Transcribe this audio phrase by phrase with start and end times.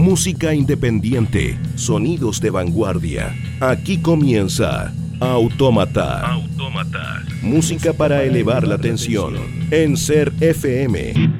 [0.00, 3.34] Música independiente, sonidos de vanguardia.
[3.60, 6.40] Aquí comienza Autómata.
[7.42, 9.34] Música para elevar la tensión
[9.70, 11.39] en Ser FM.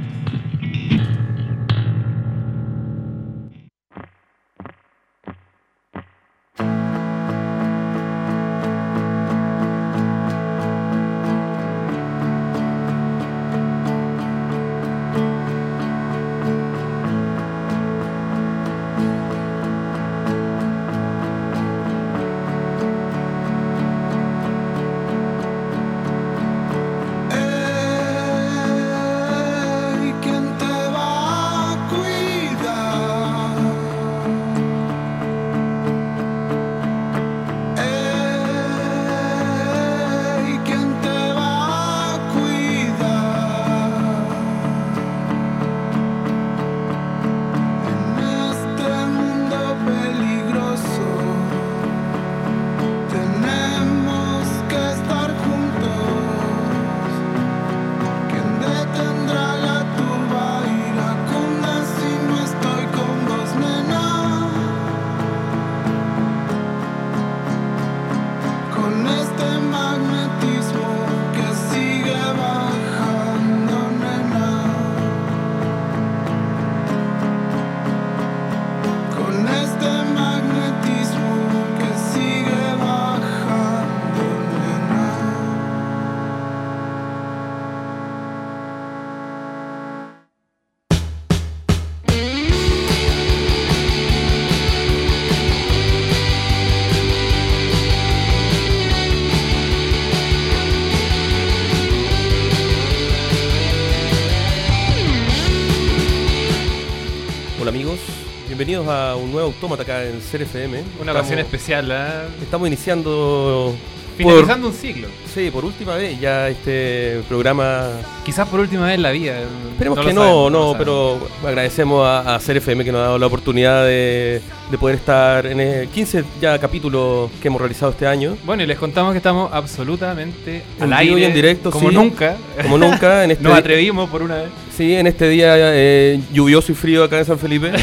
[109.60, 110.82] Autómata acá en CRFM.
[111.02, 112.42] Una ocasión especial, ¿eh?
[112.42, 113.76] Estamos iniciando.
[114.16, 115.08] Finalizando un ciclo.
[115.34, 117.88] Sí, por última vez ya este programa.
[118.24, 119.40] Quizás por última vez en la vida.
[119.72, 124.40] Esperemos que no, no, pero agradecemos a, a que nos ha dado la oportunidad de,
[124.78, 128.38] poder estar en el 15 ya capítulos que hemos realizado este año.
[128.44, 131.20] Bueno, y les contamos que estamos absolutamente al aire.
[131.20, 132.36] y en directo, como nunca.
[132.62, 133.24] Como nunca.
[133.24, 134.48] En este Nos atrevimos por una vez.
[134.74, 137.72] Sí, en este día eh, lluvioso y frío acá en San Felipe.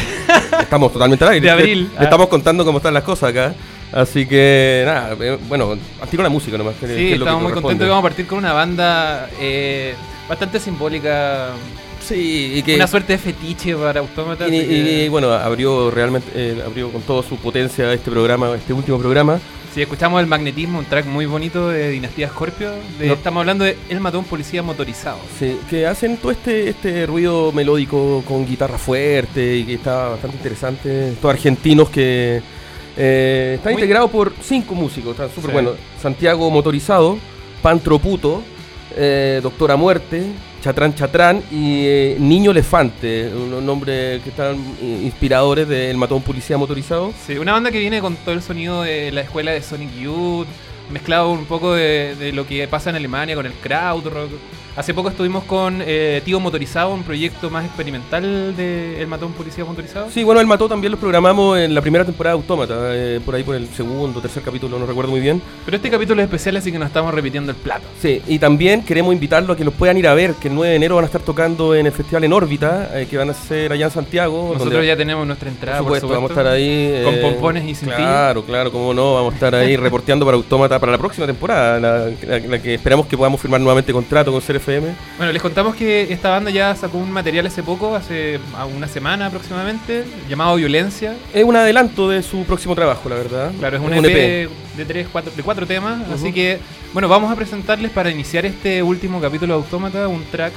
[0.60, 1.44] estamos totalmente al aire.
[1.44, 1.90] De abril.
[1.98, 3.54] Le, estamos contando cómo están las cosas acá.
[3.92, 5.76] Así que, nada, eh, bueno,
[6.10, 6.74] tiro la música nomás.
[6.80, 9.94] sí, estamos muy contentos y vamos a partir con una banda eh,
[10.28, 11.50] bastante simbólica.
[12.00, 14.46] Sí, y que, una suerte de fetiche para Autómata.
[14.48, 19.40] Y, bueno, abrió realmente, abrió con toda su potencia este programa, este último programa.
[19.78, 22.72] Sí, escuchamos el magnetismo, un track muy bonito de Dinastía Scorpio.
[22.98, 25.20] Estamos hablando de El mató a un policía motorizado.
[25.38, 30.36] Sí, que hacen todo este, este ruido melódico con guitarra fuerte y que está bastante
[30.36, 31.10] interesante.
[31.10, 32.42] Estos argentinos que
[32.96, 35.74] eh, están integrados por cinco músicos, están súper buenos.
[36.02, 37.16] Santiago Motorizado,
[37.62, 38.42] Pantroputo,
[38.96, 40.24] eh, Doctora Muerte,
[40.60, 47.12] Chatrán Chatrán y eh, Niño Elefante, unos nombres que están inspiradores del Matón Policía Motorizado.
[47.26, 50.48] Sí, una banda que viene con todo el sonido de la escuela de Sonic Youth,
[50.90, 54.30] mezclado un poco de, de lo que pasa en Alemania con el krautrock.
[54.78, 59.64] Hace poco estuvimos con eh, Tío Motorizado, un proyecto más experimental de El Matón Policía
[59.64, 60.08] Motorizado.
[60.08, 63.34] Sí, bueno, El Mató también lo programamos en la primera temporada de Autómata, eh, por
[63.34, 65.42] ahí por el segundo, tercer capítulo, no recuerdo muy bien.
[65.64, 67.88] Pero este capítulo es especial, así que nos estamos repitiendo el plato.
[68.00, 70.70] Sí, y también queremos invitarlos a que los puedan ir a ver, que el 9
[70.70, 73.34] de enero van a estar tocando en el Festival en órbita, eh, que van a
[73.34, 74.52] ser allá en Santiago.
[74.56, 77.02] Nosotros ya tenemos nuestra entrada, por supuesto, vamos a estar ahí.
[77.04, 77.96] Con pompones y cintillos.
[77.96, 81.80] Claro, claro, cómo no, vamos a estar ahí reporteando para Autómata para la próxima temporada,
[81.80, 84.40] la, que esperamos que podamos firmar nuevamente contrato con
[85.16, 88.38] Bueno, les contamos que esta banda ya sacó un material hace poco, hace
[88.76, 91.16] una semana aproximadamente, llamado Violencia.
[91.32, 93.52] Es un adelanto de su próximo trabajo, la verdad.
[93.58, 96.06] Claro, es un, EP, e de tres, cuatro, de cuatro temas.
[96.10, 96.58] Así que,
[96.92, 100.52] bueno, vamos a presentarles para iniciar este último capítulo de Autómata un track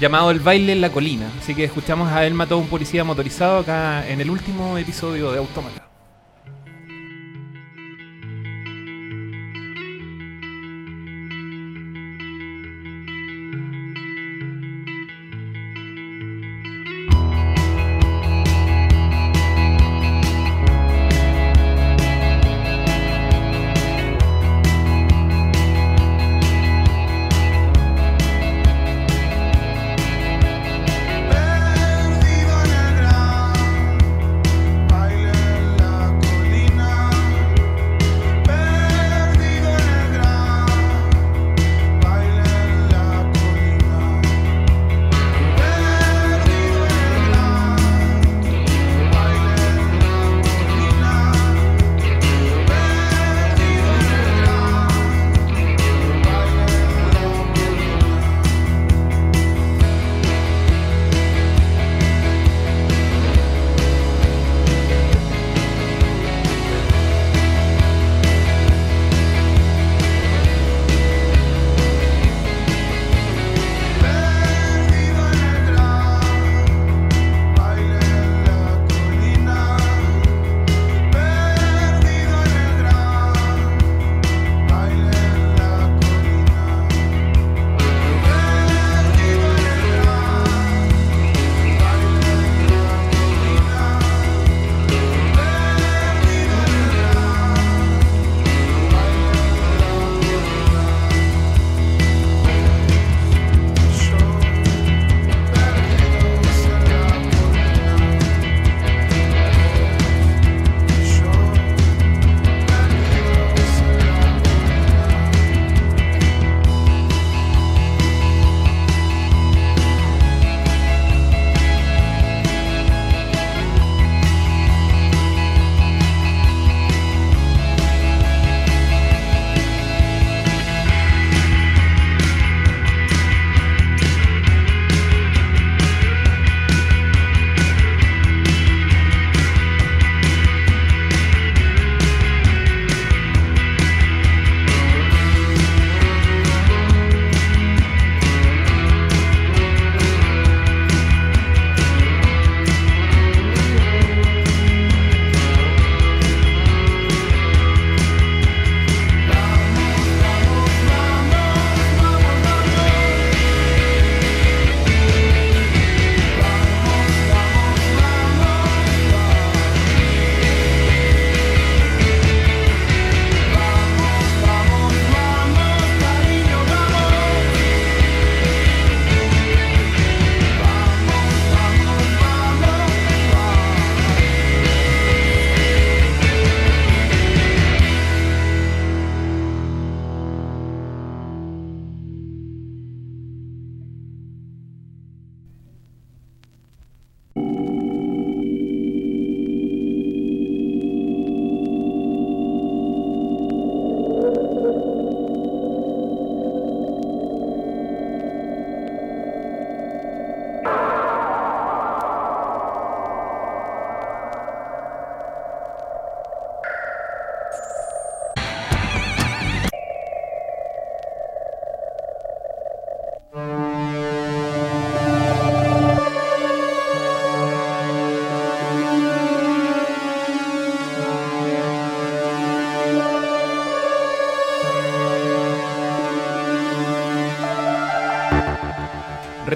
[0.00, 1.30] llamado El baile en la colina.
[1.38, 5.32] Así que escuchamos a él mató a un policía motorizado acá en el último episodio
[5.32, 5.89] de Autómata.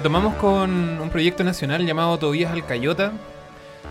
[0.05, 3.11] Retomamos con un proyecto nacional llamado Tobías Alcayota.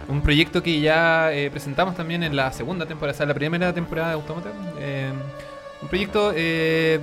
[0.07, 3.73] Un proyecto que ya eh, presentamos también en la segunda temporada, o sea, la primera
[3.73, 4.53] temporada de Automata.
[4.79, 5.11] Eh,
[5.83, 7.01] un proyecto eh,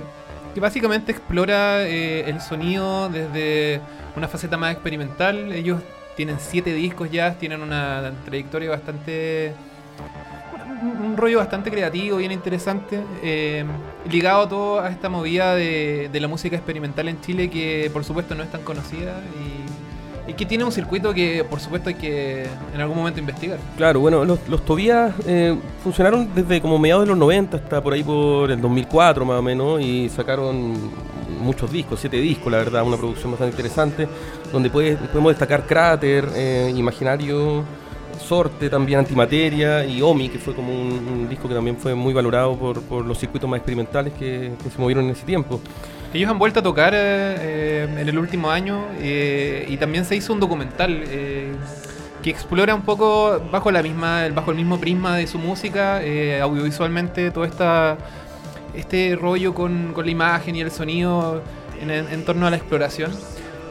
[0.54, 3.82] que básicamente explora el sonido desde
[4.16, 5.52] una faceta más experimental.
[5.52, 5.82] Ellos
[6.16, 9.52] tienen siete discos ya, tienen una trayectoria bastante
[11.16, 13.64] rollo bastante creativo, bien interesante, eh,
[14.10, 18.42] ligado todo a esta movida de, la música experimental en Chile que por supuesto no
[18.42, 22.96] es tan conocida y, que tiene un circuito que por supuesto hay que en algún
[22.96, 23.58] momento investigar.
[23.76, 27.92] Claro, bueno, los, los Tobías eh, funcionaron desde como mediados de los 90 hasta por
[27.92, 30.90] ahí por el 2004 más o menos y sacaron
[31.42, 34.08] muchos discos, siete discos, la verdad, una producción bastante interesante,
[34.50, 37.64] donde podemos destacar Cráter, eh, Imaginario,
[38.18, 42.56] Sorte también, Antimateria y Omi, que fue como un, disco que también fue muy valorado
[42.56, 45.60] por, los circuitos más experimentales que, se movieron en ese tiempo.
[46.14, 50.32] Ellos han vuelto a tocar eh, en el último año eh, y también se hizo
[50.32, 51.52] un documental eh,
[52.22, 56.00] que explora un poco bajo la misma, bajo el mismo prisma de su música,
[56.42, 57.96] audiovisualmente todo esta
[58.74, 61.42] este rollo con, la imagen y el sonido
[61.80, 63.12] en torno a la exploración.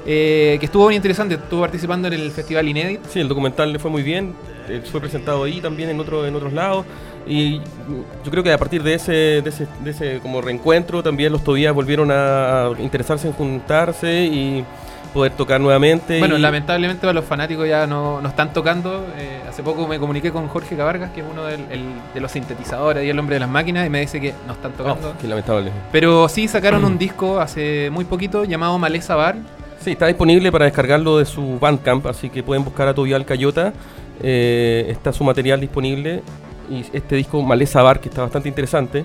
[0.06, 3.06] Eh, que estuvo muy interesante, estuvo participando en el Festival Inédit.
[3.08, 4.34] Sí, el documental le fue muy bien,
[4.68, 6.86] eh, fue presentado ahí también en, otro, en otros lados.
[7.28, 11.32] Y yo creo que a partir de ese, de ese, de ese como reencuentro también
[11.32, 14.66] los Tobías volvieron a interesarse en juntarse y
[15.14, 16.18] poder tocar nuevamente.
[16.20, 19.06] Bueno, lamentablemente para los fanáticos ya no, no están tocando.
[19.18, 23.10] Eh, hace poco me comuniqué con Jorge Cabargas, que es uno de los sintetizadores y
[23.10, 25.10] el hombre de las máquinas, y me dice que no están tocando.
[25.10, 25.72] Oh, qué lamentable.
[25.92, 29.36] Pero sí sacaron un disco hace muy poquito llamado Maleza Bar
[29.84, 33.74] Sí, está disponible para descargarlo de su Bandcamp, así que pueden buscar a Tobial Cayota.
[34.22, 36.22] Eh, está su material disponible
[36.70, 39.04] y este disco Maleza Bar, que está bastante interesante.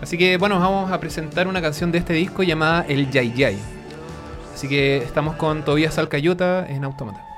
[0.00, 3.58] Así que bueno, vamos a presentar una canción de este disco llamada El Yay Yay.
[4.54, 7.33] Así que estamos con Tobias Alcayota en Automata.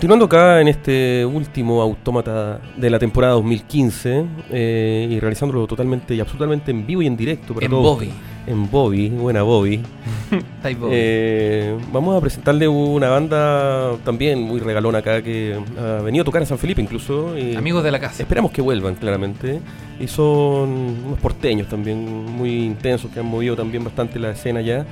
[0.00, 6.20] Continuando acá en este último autómata de la temporada 2015 eh, y realizándolo totalmente y
[6.20, 8.10] absolutamente en vivo y en directo para en Bobby.
[8.46, 9.82] En Bobby, buena Bobby.
[10.90, 16.40] eh, vamos a presentarle una banda también muy regalona acá que ha venido a tocar
[16.40, 17.34] en San Felipe incluso.
[17.54, 18.22] Amigos de la casa.
[18.22, 19.60] Esperamos que vuelvan claramente.
[20.00, 20.70] Y son
[21.08, 24.86] unos porteños también muy intensos que han movido también bastante la escena ya.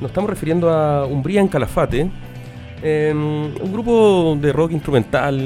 [0.00, 2.10] Nos estamos refiriendo a Umbría en Calafate
[2.86, 5.40] Em, un grupo de rock instrumental,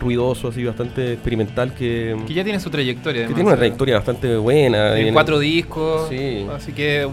[0.00, 2.16] ruidoso, así bastante experimental que...
[2.26, 3.26] Que ya tiene su trayectoria.
[3.26, 4.98] Que tiene una trayectoria bastante buena.
[4.98, 6.08] En cuatro discos.
[6.08, 6.46] Sí.
[6.50, 7.06] Así que...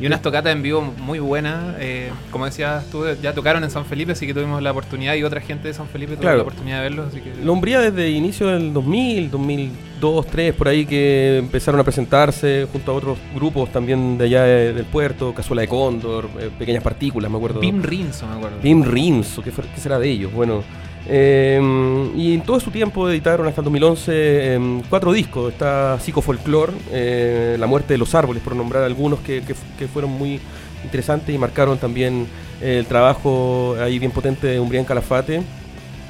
[0.00, 1.76] y unas tocatas en vivo muy buenas.
[1.78, 5.22] Eh, como decías tú, ya tocaron en San Felipe, así que tuvimos la oportunidad y
[5.22, 7.08] otra gente de San Felipe tuvo la oportunidad de verlos.
[7.08, 7.32] Así que...
[7.44, 12.66] La Umbría desde inicio del 2000, 2000 dos, tres por ahí que empezaron a presentarse
[12.70, 17.30] junto a otros grupos también de allá del puerto, Cazuela de Cóndor, eh, Pequeñas Partículas,
[17.30, 17.60] me acuerdo.
[17.60, 18.58] Pim Rinzo, me acuerdo.
[18.60, 20.32] Pim Rinzo, ¿qué, será de ellos?
[20.32, 20.62] Bueno,
[21.08, 25.52] em, y en todo su tiempo editaron hasta el 2011 em, cuatro discos.
[25.52, 30.40] Está Psicofolklore, eh, La muerte de los árboles, por nombrar algunos que, que, fueron muy
[30.84, 32.26] interesantes y marcaron también
[32.60, 35.42] el trabajo ahí bien potente de Umbrián Calafate.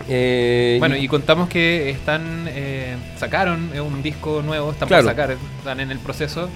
[0.08, 5.80] Eh, bueno, y contamos que están eh, sacaron un disco nuevo, están por sacar, están
[5.80, 6.48] en el proceso.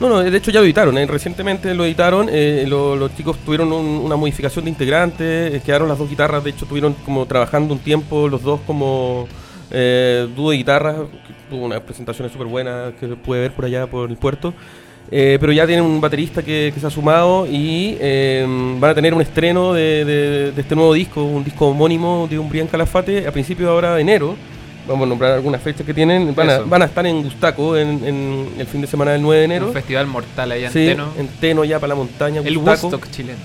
[0.00, 2.30] No, no, de hecho ya lo editaron, eh, recientemente lo editaron,
[2.66, 7.26] los chicos tuvieron una modificación de integrantes, quedaron las dos guitarras, de hecho estuvieron como
[7.26, 9.28] trabajando un tiempo los dos como
[9.70, 10.96] dúo de guitarras,
[11.50, 14.54] tuvo unas presentaciones súper buenas que se puede ver por allá por el puerto.
[15.12, 17.96] Eh, pero ya tienen un baterista que, se ha sumado y
[18.78, 23.26] van a tener un estreno de, este nuevo disco, un disco homónimo de Umbrián Calafate
[23.26, 24.36] a principios de ahora de enero.
[24.90, 26.34] Vamos a nombrar algunas fechas que tienen.
[26.34, 29.44] Van, a, van a, estar en Gustaco en, el fin de semana del 9 de
[29.44, 29.66] enero.
[29.68, 31.08] Un festival mortal allá en Teno.
[31.16, 32.40] En Teno, ya para la montaña.
[32.44, 33.38] El Woodstock chileno.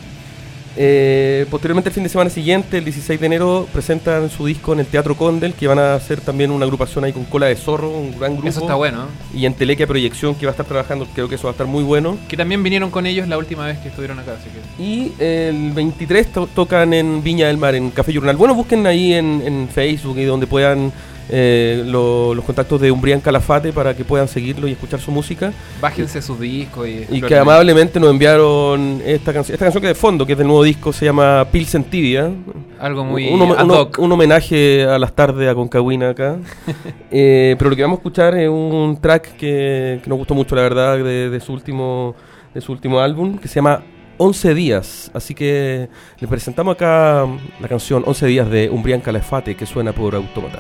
[0.76, 4.80] Eh, posteriormente, el fin de semana siguiente, el 16 de enero, presentan su disco en
[4.80, 7.92] el Teatro Condel, que van a hacer también una agrupación ahí con Cola de Zorro,
[7.92, 8.50] un gran grupo.
[8.50, 9.06] Eso está bueno.
[9.32, 11.68] Y en Telequia Proyección, que va a estar trabajando, creo que eso va a estar
[11.68, 12.18] muy bueno.
[12.28, 14.34] Que también vinieron con ellos la última vez que estuvieron acá.
[14.34, 14.84] Así que...
[14.84, 18.36] Y el 23 tocan en Viña del Mar, en Café Journal.
[18.36, 20.92] Bueno, busquen ahí en, en Facebook y donde puedan
[21.30, 25.52] eh, los contactos de Umbrián Calafate para que puedan seguirlo y escuchar su música.
[25.82, 30.26] Bájense sus discos y, que amablemente nos enviaron esta canción, esta canción que de fondo,
[30.26, 32.32] que es del nuevo disco, se llama Pilsen Tibia.
[32.80, 36.38] Algo muy un, un, homenaje a las tardes a Concagüina acá.
[37.18, 40.64] Eh, pero lo que vamos a escuchar es un track que, nos gustó mucho, la
[40.64, 42.14] verdad, de, su último
[42.54, 43.84] de su último álbum, que se llama
[44.18, 45.12] 11 días.
[45.14, 45.88] Así que
[46.20, 47.26] les presentamos acá
[47.62, 50.60] la canción 11 días de Umbrián Calafate que suena por Automata.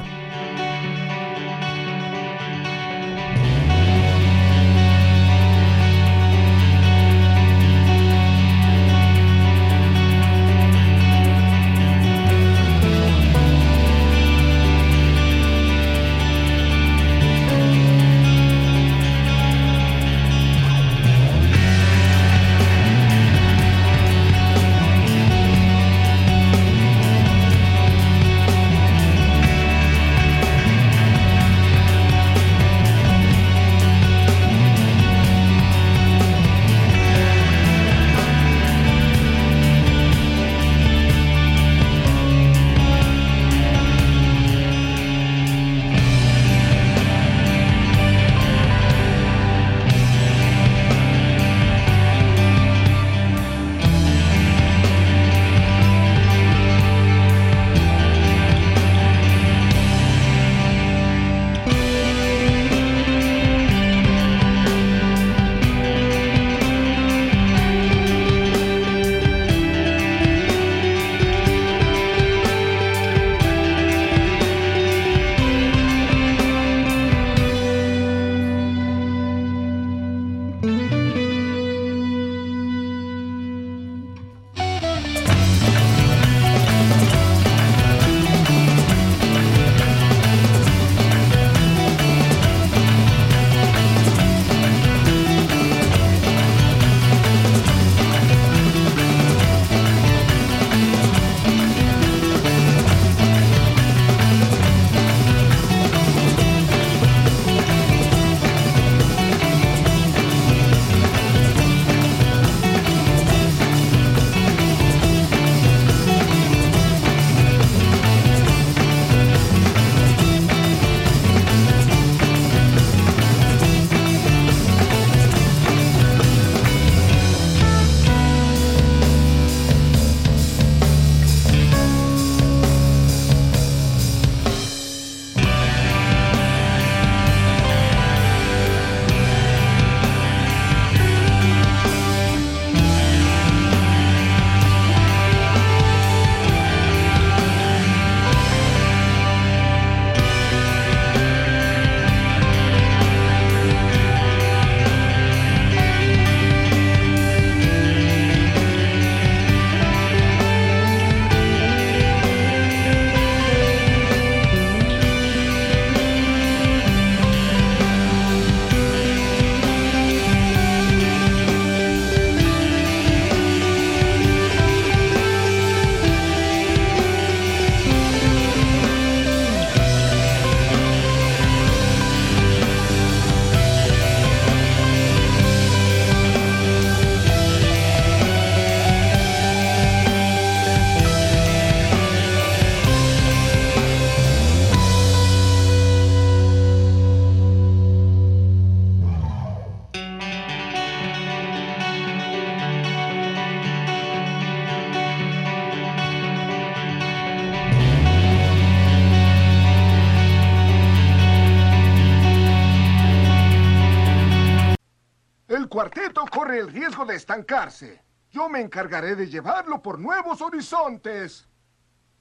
[217.35, 218.01] Estancarse.
[218.31, 221.45] Yo me encargaré de llevarlo por nuevos horizontes.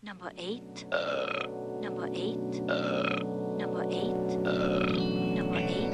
[0.02, 0.84] Number eight.
[1.80, 2.38] Number eight.
[3.58, 4.14] Number eight.
[4.42, 5.92] Number eight.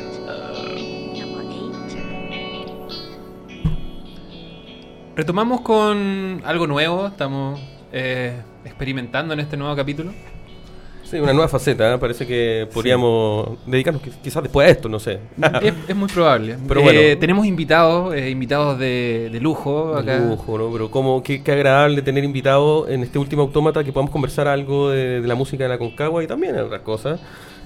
[1.18, 1.70] Number eight.
[5.16, 7.61] Retomamos con algo nuevo, estamos
[7.92, 10.12] eh, experimentando en este nuevo capítulo.
[11.11, 11.92] Sí, una nueva faceta.
[11.94, 11.99] ¿eh?
[11.99, 15.18] Parece que podríamos dedicarnos qui- quizás después a esto, no sé.
[15.61, 16.57] es, es muy probable.
[16.68, 17.18] Pero Eh, bueno.
[17.18, 20.20] tenemos invitados, eh, invitados de, de lujo acá.
[20.20, 20.70] De lujo, ¿no?
[20.73, 24.90] Pero como qué, qué agradable tener invitados en este último autómata que podamos conversar algo
[24.90, 27.20] de, de la música de la Concagua y también de otras cosas.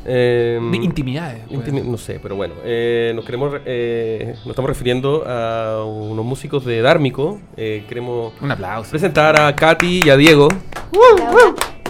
[0.07, 1.42] Eh, De intimidades.
[1.48, 1.61] pues.
[1.61, 6.24] intimi- no sé, pero bueno, eh, nos queremos, re- eh, nos estamos refiriendo a unos
[6.24, 7.40] músicos de Dármico.
[7.57, 8.90] Eh, queremos Un aplauso.
[8.90, 10.48] presentar a Katy y a Diego,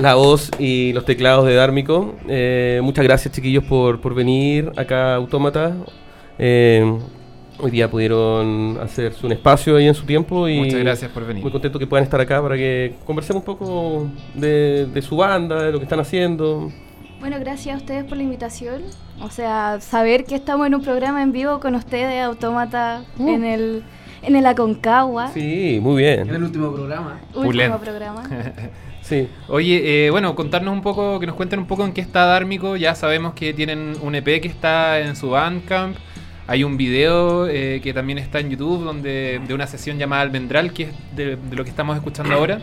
[0.00, 2.14] la voz y los teclados de Dármico.
[2.28, 5.72] Eh, muchas gracias, chiquillos, por, por venir acá a Autómata.
[6.38, 6.98] Eh,
[7.60, 11.42] hoy día pudieron hacerse un espacio ahí en su tiempo y Muchas gracias por venir.
[11.42, 15.62] muy contento que puedan estar acá para que conversemos un poco de, de su banda,
[15.62, 16.72] de lo que están haciendo.
[17.20, 18.82] Bueno, gracias a ustedes por la invitación.
[19.22, 23.82] O sea, saber que estamos en un programa en vivo con ustedes, Autómata, en el
[24.22, 26.28] en el Aconcagua, Sí, muy bien.
[26.30, 27.20] el último programa.
[27.34, 28.22] último programa.
[29.04, 29.28] Sí.
[29.48, 32.76] Oye, eh, bueno, contarnos un poco, que nos cuenten un poco en qué está Dármico.
[32.76, 35.96] Ya sabemos que tienen un EP que está en su Bandcamp.
[36.46, 40.72] Hay un video eh, que también está en YouTube donde de una sesión llamada Almendral,
[40.72, 42.62] que es de, de lo que estamos escuchando ahora.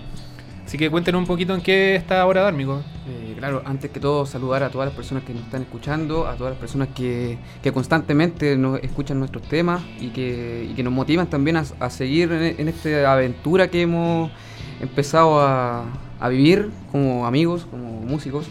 [0.65, 2.81] Así que cuéntenos un poquito en qué está ahora Dármico.
[3.07, 6.35] Eh, claro, antes que todo saludar a todas las personas que nos están escuchando, a
[6.35, 10.93] todas las personas que, que constantemente nos escuchan nuestros temas y que, y que nos
[10.93, 14.31] motivan también a, a seguir en, en esta aventura que hemos
[14.79, 15.85] empezado a,
[16.21, 18.45] a vivir como amigos, como músicos.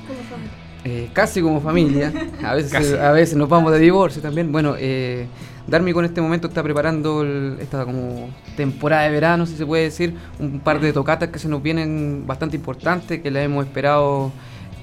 [0.85, 2.11] Eh, casi como familia,
[2.45, 2.95] a veces, Casi.
[2.95, 4.51] a veces nos vamos de divorcio también.
[4.51, 5.27] Bueno, eh,
[5.67, 9.85] Dármico en este momento está preparando el- esta como temporada de verano, si se puede
[9.85, 14.33] decir, un par de tocatas que se nos vienen bastante importantes, que las hemos esperado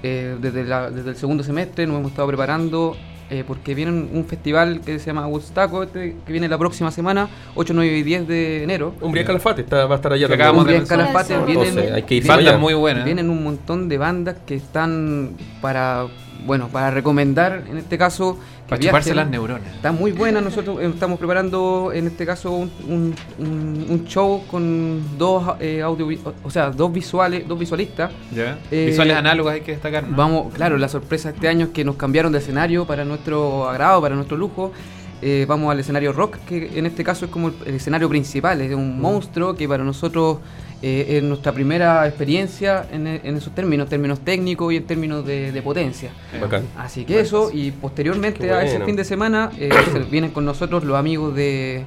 [0.03, 2.95] eh, desde, la- desde el segundo semestre, nos hemos estado preparando.
[3.29, 7.27] Eh, porque viene un- festival que se llama Woodstock, este, que viene la próxima semana,
[7.55, 8.93] 8, 9 y 10 de enero.
[9.01, 10.83] Umbría Calafate está, va a estar allá acabamos de.
[10.83, 12.57] Calafate, Entonces, vienen- hay que ir Bandas allá.
[12.57, 13.05] muy buenas.
[13.05, 16.07] Vienen un montón de bandas que están para,
[16.45, 19.73] bueno, para recomendar, en este caso, que Para chuparse las neuronas.
[19.75, 24.43] Está muy buena, nosotros eh, estamos preparando en este caso un, un- un- un show
[24.49, 26.07] con dos eh, audio,
[26.43, 28.11] o sea, dos visuales, dos visualistas.
[28.71, 30.05] Eh, Visuales análogas hay que destacar.
[30.07, 30.15] ¿no?
[30.17, 34.01] Vamos, claro, la sorpresa este año es que nos cambiaron de escenario para nuestro agrado,
[34.01, 34.71] para nuestro lujo.
[35.21, 38.61] Eh, vamos al escenario rock, que en este caso es como el, el escenario principal,
[38.61, 40.37] es un monstruo que para nosotros
[40.81, 45.51] eh, es nuestra primera experiencia en, en esos términos, términos técnicos y en términos de,
[45.51, 46.11] de potencia.
[46.39, 46.65] Bacán.
[46.77, 49.69] Así que eso, y posteriormente a ese fin de semana eh,
[50.11, 51.83] vienen con nosotros los amigos de,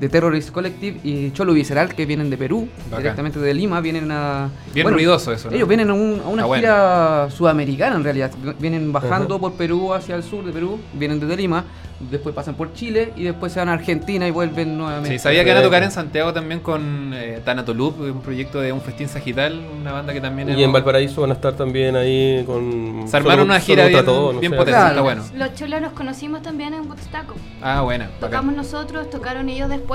[0.00, 2.98] de Terrorist Collective y Cholo Visceral que vienen de Perú, Bacán.
[3.02, 4.48] directamente de Lima, vienen a...
[4.72, 5.56] Bien ruidoso eso, ¿no?
[5.56, 6.60] Ellos vienen a, un- a una bueno.
[6.62, 11.36] gira sudamericana en realidad, vienen bajando por Perú hacia el sur de Perú, vienen desde
[11.36, 11.64] Lima,
[12.10, 15.10] después pasan por Chile y después se van a Argentina y vuelven nuevamente.
[15.10, 18.72] Sí, sabía que van a tocar en Santiago también con eh, Tanatolup, un proyecto de
[18.72, 20.48] un festín sagital, una banda que también...
[20.58, 23.04] Y en Valparaíso van a estar también ahí con.
[23.06, 24.56] Se armaron solo- una gira bien, todo, no bien sé.
[24.56, 24.88] potente, Claro.
[24.90, 25.24] está bueno.
[25.34, 27.34] Los cholos nos conocimos también en Woodstock.
[27.60, 28.08] Ah, bacán.
[28.18, 29.89] Tocamos nosotros, tocaron ellos después.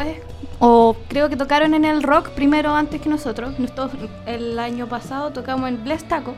[0.59, 3.57] O creo que tocaron en el rock primero antes que nosotros.
[3.59, 3.91] Nosotros
[4.25, 6.33] el año pasado tocamos en Bless Taco.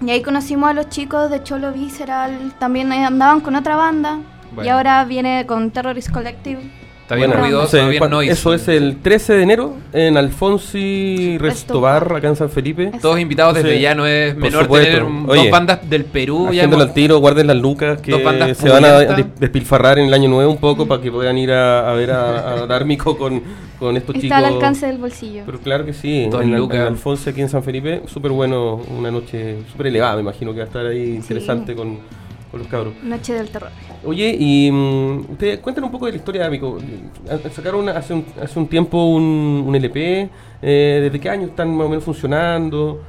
[0.00, 2.54] Y ahí conocimos a los chicos de Cholo Visceral.
[2.58, 4.20] También andaban con otra banda.
[4.62, 6.79] Y ahora viene con Terrorist Collective.
[7.10, 8.32] Está bien Bueno, ruidoso, no sé, bien noise.
[8.32, 12.92] Eso es el 13 de enero en Alfonsi Restobar, acá en San Felipe.
[13.02, 16.50] Todos invitados desde Sí, ya, no es menor tener Oye, dos bandas del Perú.
[16.52, 19.00] Ya hemos- al tiro, guarden las lucas que Dos bandas se van a
[19.40, 22.52] despilfarrar en el año nuevo un poco para que puedan ir a, a ver a,
[22.52, 23.42] a Dármico con,
[23.80, 24.38] con estos Está chicos.
[24.38, 25.42] al alcance del bolsillo.
[25.46, 29.10] Pero claro que sí, Dos en, en Alfonso aquí en San Felipe, súper bueno, una
[29.10, 31.98] noche súper elevada, me imagino que va a estar ahí interesante con,
[32.50, 32.94] con los cabros.
[33.02, 33.70] Noche del terror.
[34.04, 36.78] Oye, y mm, ustedes cuenten un poco de la historia de Amico.
[37.54, 40.28] Sacaron hace un, hace un tiempo un, un LP,
[40.62, 43.02] eh, ¿desde qué año están más o menos funcionando?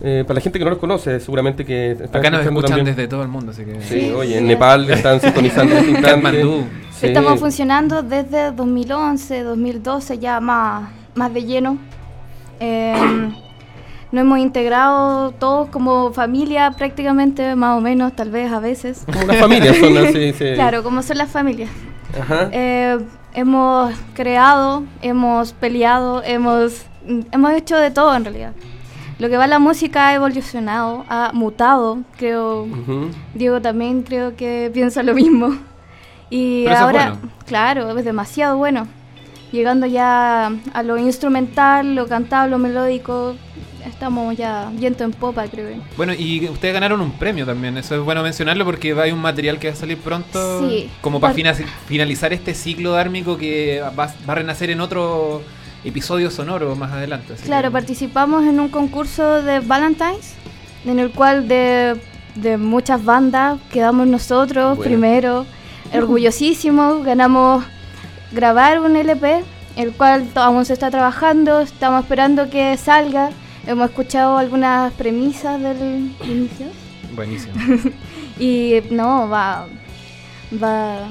[0.00, 2.86] Eh, para la gente que no los conoce, seguramente que están Acá nos escuchan también.
[2.86, 3.80] desde todo el mundo, así que...
[3.80, 4.38] Sí, Sí, oye, sí.
[4.38, 6.22] en Nepal están sintonizando en este instante.
[6.30, 6.64] Katmandú.
[6.92, 7.06] Sí.
[7.06, 11.78] Estamos funcionando desde 2011, 2012, ya más, más de lleno.
[12.58, 12.94] Eh,
[14.14, 19.04] nos hemos integrado todos como familia prácticamente, más o menos, tal vez a veces.
[19.06, 20.32] Como una familia, son así.
[20.32, 20.44] sí.
[20.54, 21.68] Claro, como son las familias.
[22.20, 22.48] Ajá.
[22.52, 22.98] Eh,
[23.34, 26.86] hemos creado, hemos peleado, hemos,
[27.32, 28.52] hemos hecho de todo en realidad.
[29.18, 32.62] Lo que va la música ha evolucionado, ha mutado, creo.
[32.62, 33.10] Ujú.
[33.34, 35.56] Diego también creo que piensa lo mismo.
[36.30, 37.32] Y Pero eso es ahora, bueno.
[37.46, 38.86] claro, es demasiado bueno.
[39.50, 43.34] Llegando ya a lo instrumental, lo cantado, lo melódico,
[43.86, 45.68] estamos ya viento en popa, creo.
[45.96, 49.58] Bueno, y ustedes ganaron un premio también, eso es bueno mencionarlo porque hay un material
[49.58, 50.88] que va a salir pronto Sí.
[51.00, 51.54] como para Par-
[51.86, 55.42] finalizar este ciclo dármico que va, va a renacer en otro
[55.84, 57.34] episodio sonoro más adelante.
[57.44, 60.34] Claro, que- participamos en un concurso de Valentine's,
[60.86, 62.00] en el cual de,
[62.36, 64.82] de muchas bandas quedamos nosotros Bueno.
[64.90, 65.46] primero,
[65.92, 67.64] orgullosísimos, ganamos
[68.32, 69.42] grabar un LP,
[69.76, 73.30] el cual aún se está trabajando, estamos esperando que salga,
[73.66, 76.66] hemos escuchado algunas premisas del inicio
[77.14, 77.54] Buenísimo.
[78.38, 79.66] y no, va,
[80.62, 81.08] va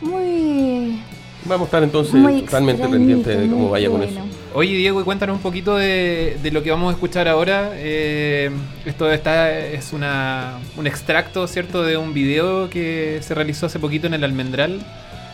[0.00, 1.00] muy,
[1.44, 4.12] Vamos a estar entonces muy totalmente pendientes de cómo vaya con bueno.
[4.12, 4.20] eso.
[4.54, 7.70] Oye Diego, y cuéntanos un poquito de, de lo que vamos a escuchar ahora.
[7.74, 8.50] Eh,
[8.84, 14.06] esto está, es una, un extracto, ¿cierto?, de un video que se realizó hace poquito
[14.06, 14.80] en el Almendral.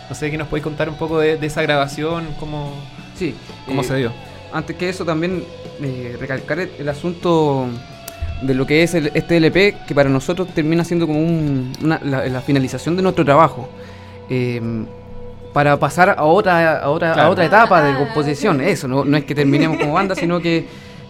[0.09, 2.75] No sé, que nos podéis contar un poco de, de esa grabación, cómo,
[3.17, 3.35] Sí.
[3.67, 4.13] cómo eh, se dio.
[4.53, 5.43] Antes que eso también
[5.83, 7.67] eh, recalcar el, el asunto
[8.43, 12.01] de lo que es el- este LP, que para nosotros termina siendo como un- una-
[12.05, 13.69] la, la finalización de nuestro trabajo.
[14.29, 14.61] Eh,
[15.53, 18.61] para pasar a otra, a otra, a otra etapa de composición.
[18.61, 20.67] Eso, no, no es que terminemos como banda, sino que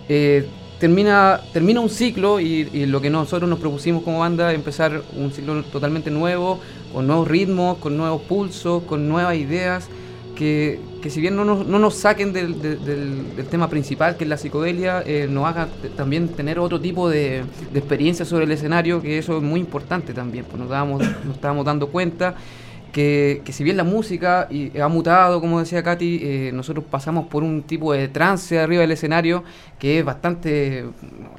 [0.07, 0.47] eh,
[0.79, 5.01] termina, termina un ciclo y, y lo que nosotros nos propusimos como banda es empezar
[5.17, 6.61] un ciclo totalmente nuevo,
[6.93, 9.89] con nuevos ritmos, con nuevos pulsos, con nuevas ideas,
[10.37, 14.31] que, que si bien no nos, no nos saquen del, del- tema principal, que es
[14.31, 17.43] la psicodelia, eh, nos haga también tener otro tipo de,
[17.75, 21.35] de experiencia sobre el escenario, que eso es muy importante también, pues nos, dábamos, nos
[21.35, 22.37] estábamos dando cuenta
[22.95, 27.27] que, que si bien la música y, ha mutado, como decía Katy, eh, nosotros pasamos
[27.27, 29.43] por un tipo de trance arriba del escenario
[29.81, 30.85] que es bastante,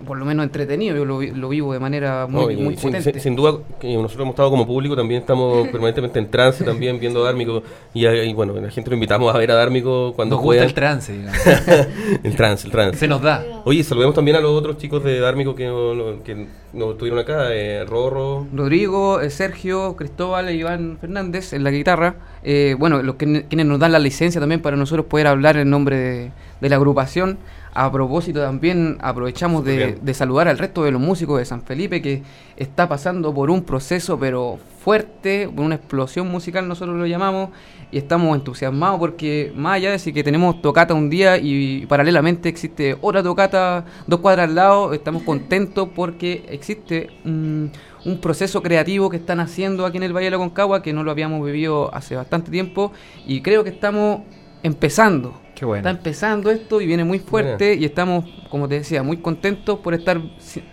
[0.06, 2.90] por lo menos entretenido, yo lo, vi- lo vivo de manera muy, No, muy sin,
[2.92, 3.14] potente.
[3.14, 7.00] sin- sin duda, que nosotros hemos estado como público, también estamos permanentemente en trance, también
[7.00, 7.64] viendo a Dármico.
[7.94, 10.74] Y, y bueno, la gente lo invitamos a ver a Dármico cuando Nos gusta el
[10.74, 11.40] trance, digamos.
[12.24, 13.00] el trance, el trance.
[13.00, 13.44] se nos da.
[13.64, 17.48] Oye, saludemos también a los otros chicos de Dármico que, no- que nos estuvieron acá,
[17.54, 18.46] eh, Rorro.
[18.54, 22.16] Rodrigo, eh, Sergio, Cristóbal e Iván Fernández en la guitarra.
[22.44, 25.70] Eh, bueno, los que, quienes nos dan la licencia también para nosotros poder hablar en
[25.70, 26.32] nombre de,
[26.62, 27.38] de la agrupación.
[27.78, 32.24] A propósito también aprovechamos de, saludar al resto de los músicos de San Felipe que
[32.56, 37.50] está pasando por un proceso pero fuerte, por una explosión musical nosotros lo llamamos
[37.92, 42.48] y estamos entusiasmados porque más allá de decir que tenemos tocata un día y paralelamente
[42.48, 47.72] existe otra tocata dos cuadras al lado, estamos contentos porque existe un,
[48.06, 51.04] un proceso creativo que están haciendo aquí en el Valle de la Concagua que no
[51.04, 52.92] lo habíamos vivido hace bastante tiempo
[53.26, 54.22] y creo que estamos
[54.64, 55.42] empezando.
[55.56, 55.80] Qué bueno.
[55.88, 59.94] Está empezando esto y viene muy fuerte y estamos, como te decía, muy contentos por
[59.94, 60.22] estar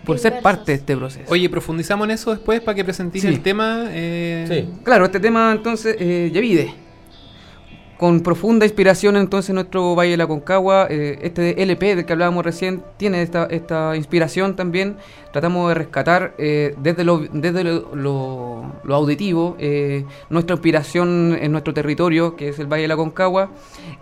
[0.03, 1.31] por ser parte de este proceso.
[1.31, 3.27] Oye, profundizamos en eso después para que presentís Sí.
[3.29, 3.85] el tema.
[3.91, 4.79] eh, Sí.
[4.83, 6.73] Claro, este tema entonces, eh, Yevide.
[7.97, 12.43] Con profunda inspiración entonces nuestro Valle de la Concagua, eh, este LP del que hablábamos
[12.43, 14.97] recién, tiene esta, esta inspiración también.
[15.33, 21.51] Tratamos de rescatar eh, desde, lo, desde lo, lo- lo auditivo eh, nuestra inspiración en
[21.51, 23.49] nuestro territorio, que es el Valle de la Concagua.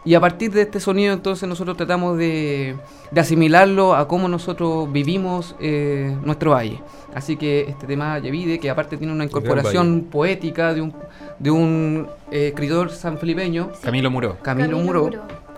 [0.03, 2.75] Y a partir de este sonido entonces nosotros tratamos de,
[3.11, 6.81] de asimilarlo a cómo nosotros vivimos eh, nuestro valle.
[7.15, 10.93] Así que este tema Yevide, que aparte tiene una incorporación poética de un,
[11.39, 14.37] de un eh, escritor sanfilipeño, Camilo Muró.
[14.41, 15.09] Camilo, Muro.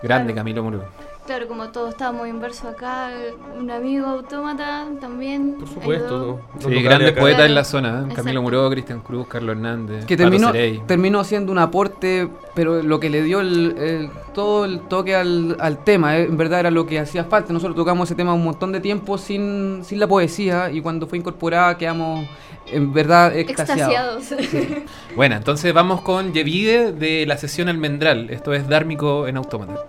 [0.02, 0.34] Grande Claro.
[0.34, 0.84] Camilo Muró.
[1.26, 3.08] Claro, como todos estábamos inversos acá,
[3.58, 5.54] un amigo autómata también.
[5.58, 6.06] Por supuesto.
[6.16, 6.40] ayudó.
[6.62, 8.06] los Sí, grandes poetas en la zona.
[8.10, 8.14] ¿eh?
[8.14, 8.42] Camilo.
[8.42, 10.04] Muró, Cristian Cruz, Carlos Hernández.
[10.04, 10.52] que terminó,
[10.86, 15.56] terminó haciendo un aporte, pero lo que le dio el, el- todo el toque al,
[15.60, 17.54] al tema, eh, en verdad era lo que hacía falta.
[17.54, 21.16] Nosotros tocamos ese tema un montón de tiempo sin, sin la poesía y cuando fue
[21.16, 22.26] incorporada quedamos
[22.66, 24.30] en verdad extasiados.
[24.32, 24.82] Extasiados.
[25.16, 28.28] Bueno, entonces vamos con Yevide de la sesión Almendral.
[28.30, 29.80] Esto es Dármico en Autómata.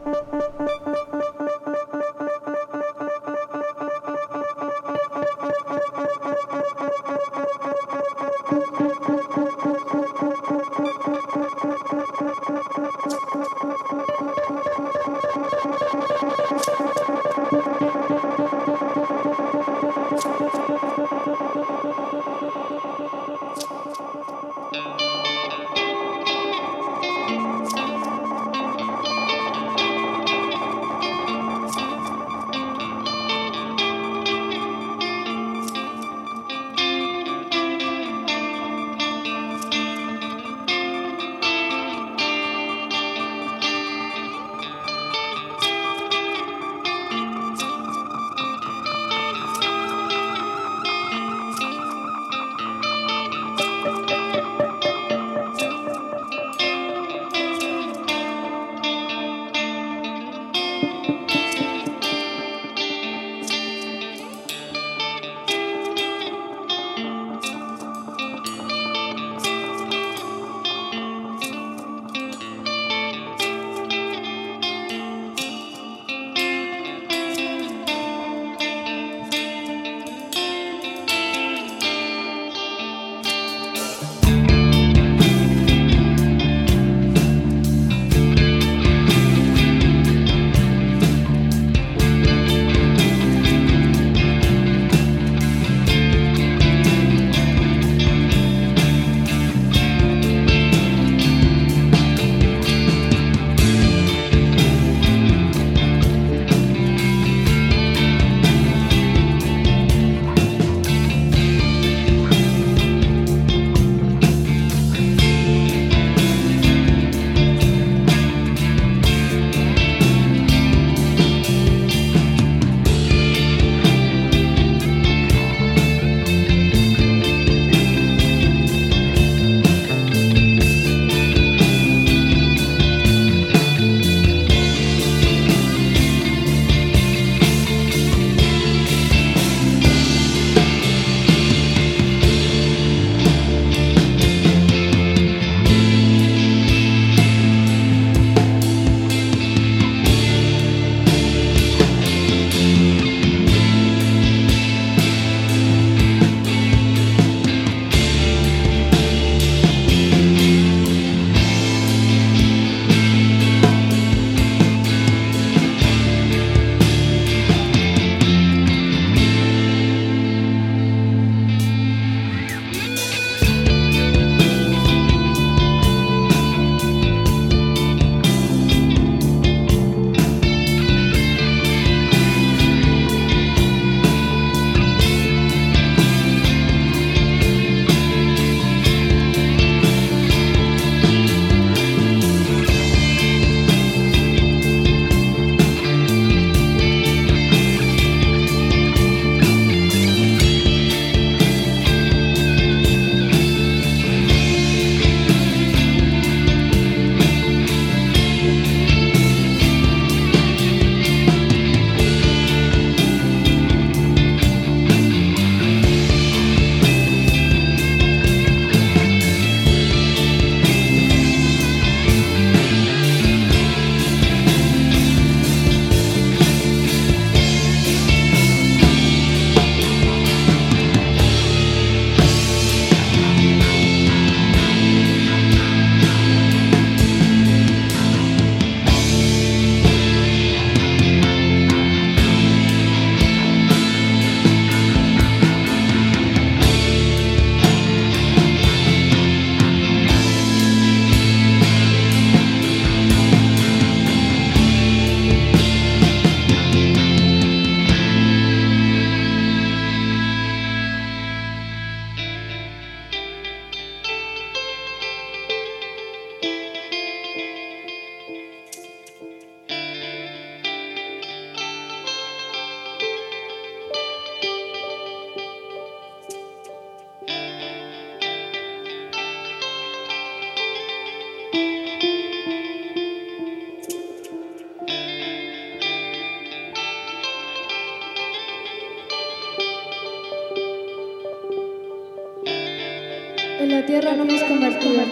[294.01, 295.03] Tierra no nos convertido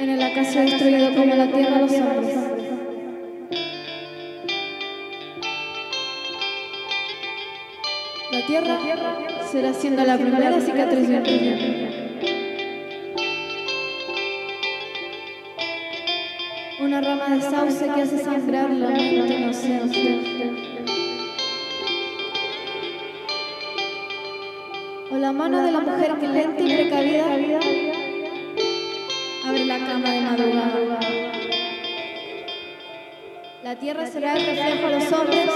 [0.00, 2.36] en el acaso destruido como la tierra los hombres.
[8.32, 8.78] La tierra
[9.52, 12.14] será siendo la primera cicatriz de
[16.80, 20.53] Una rama de sauce que hace sangrar la mente inocente.
[25.24, 27.24] La mano de la mujer que lenta y precavida
[29.46, 31.00] abre la cama de madrugada.
[33.62, 35.50] La tierra será el reflejo a los hombres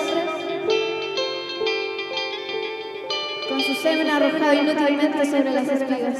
[3.51, 6.19] con su semen arrojado inútilmente sobre las espigas.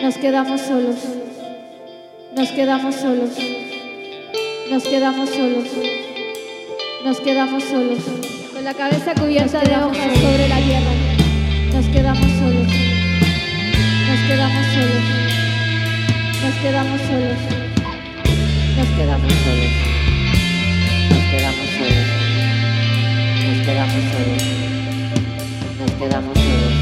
[0.00, 0.96] Nos quedamos solos.
[2.34, 3.36] Nos quedamos solos.
[4.70, 6.11] Nos quedamos solos.
[7.04, 7.98] Nos quedamos solos.
[8.52, 10.92] Con la cabeza cubierta de hojas sobre la tierra.
[11.72, 12.68] Nos quedamos solos.
[14.08, 15.04] Nos quedamos solos.
[16.42, 17.38] Nos quedamos solos.
[18.76, 19.72] Nos quedamos solos.
[21.10, 22.06] Nos quedamos solos.
[23.48, 24.42] Nos quedamos solos.
[25.80, 26.76] Nos quedamos solos.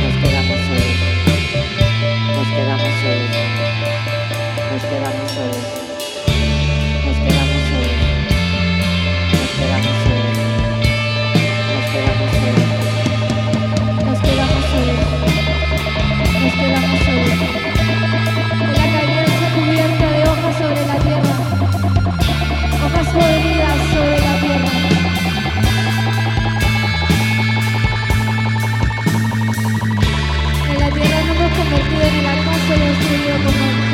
[0.00, 0.98] Nos quedamos solos.
[2.34, 3.30] Nos quedamos solos.
[4.72, 5.89] Nos quedamos solos.
[32.72, 33.89] estoy haciendo como...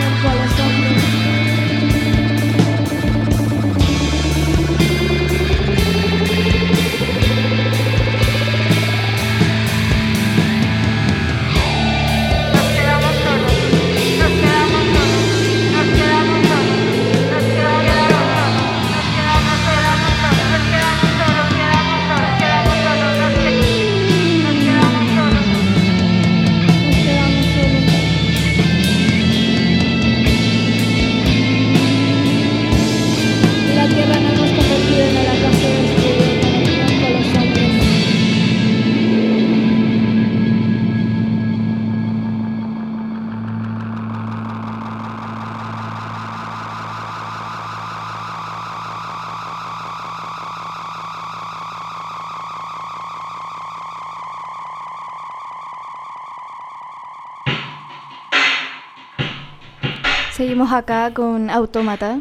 [60.47, 62.20] Seguimos acá con Autómata.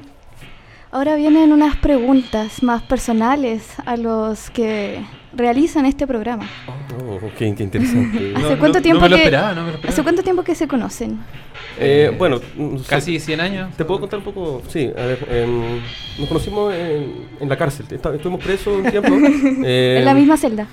[0.91, 4.99] Ahora vienen unas preguntas más personales a los que
[5.31, 6.49] realizan este programa.
[6.99, 8.33] Oh, qué, qué interesante.
[8.35, 9.93] ¿Hace No, cuánto no- tiempo no que esperaba, no me lo esperaba.
[9.93, 11.19] ¿Hace cuánto tiempo que se conocen?
[11.79, 12.45] Eh, bueno, sé,
[12.89, 13.75] Casi 100 años.
[13.77, 14.63] ¿Te puedo contar un poco?
[14.69, 15.81] Sí, a ver, em,
[16.17, 19.09] nos conocimos en, en la cárcel, estuvimos presos un tiempo.
[19.63, 20.65] eh, en la misma celda.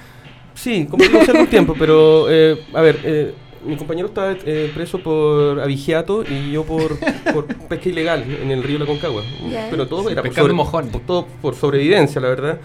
[0.54, 3.34] Sí, compartimos hace un tiempo, pero eh, a ver, eh,
[3.64, 6.98] mi compañero está eh, preso por abigeato y yo por,
[7.32, 9.22] por pesca ilegal en el río La Concagua.
[9.70, 10.30] Pero todo Sí, era por,
[10.90, 12.58] por- todo por sobrevivencia, la verdad.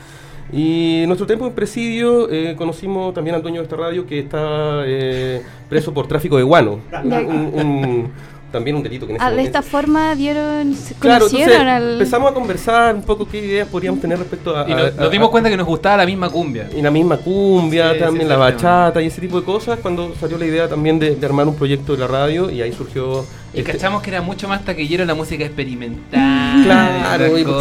[0.52, 4.20] Y en nuestro tiempo en presidio eh, conocimos también al dueño de esta radio que
[4.20, 6.80] está eh, preso por tráfico de guano.
[7.04, 8.12] Un- un-
[8.58, 11.93] también un delito que en ese Ah, de esta forma dieron, Claro, entonces al...
[11.93, 14.68] empezamos a conversar un poco qué ideas podríamos tener respecto a...
[14.70, 16.70] Y nos, a- nos a- dimos cuenta que nos gustaba la misma cumbia.
[16.76, 20.14] y la misma cumbia, Sí, también sí, la bachata y ese tipo de cosas, cuando
[20.20, 23.26] salió la idea también de, de armar un proyecto de la radio y ahí surgió...
[23.58, 26.64] Y este- cachamos que era mucho más taquillero la música experimental.
[26.64, 27.53] Claro, y un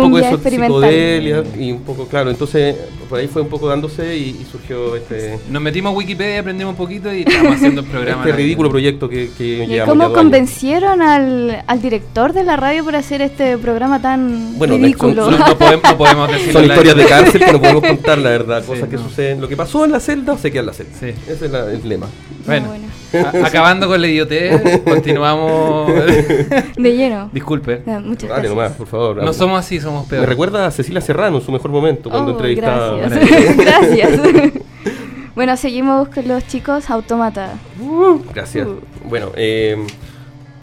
[0.00, 2.76] poco de eso, psicodelia y un poco, claro, entonces
[3.08, 6.72] por ahí fue un poco dándose y, y surgió este, Nos metimos a Wikipedia, aprendimos
[6.72, 8.22] un poquito y estábamos haciendo el programa.
[8.24, 12.96] este ridículo proyecto que, que ¿Y cómo convencieron al, al director de la radio por
[12.96, 15.26] hacer este programa tan Bueno, ridículo?
[15.26, 18.30] son- No, no podemos, no podemos Son historias de cárcel que no podemos contar, la
[18.30, 19.02] verdad, Sí, cosas que no.
[19.02, 19.40] suceden.
[19.40, 20.92] Lo que pasó en la celda se queda en la celda.
[20.98, 21.06] Sí.
[21.30, 22.06] Ese es la- el lema.
[22.46, 22.84] Bueno, Bueno.
[23.14, 25.92] A- acabando con la idiotez, continuamos.
[26.76, 27.30] De lleno.
[27.32, 27.82] Disculpe.
[27.86, 28.50] Ah, Muchas Dale gracias.
[28.50, 29.22] nomás, por favor.
[29.22, 30.28] No somos así, somos Me peores.
[30.28, 32.96] recuerda a Cecilia Serrano en su mejor momento, cuando Oh, entrevistaba.
[32.96, 33.56] gracias.
[33.56, 34.20] gracias.
[35.34, 37.52] bueno, seguimos con los chicos autómata.
[38.34, 38.66] Gracias.
[39.08, 39.76] Bueno, eh,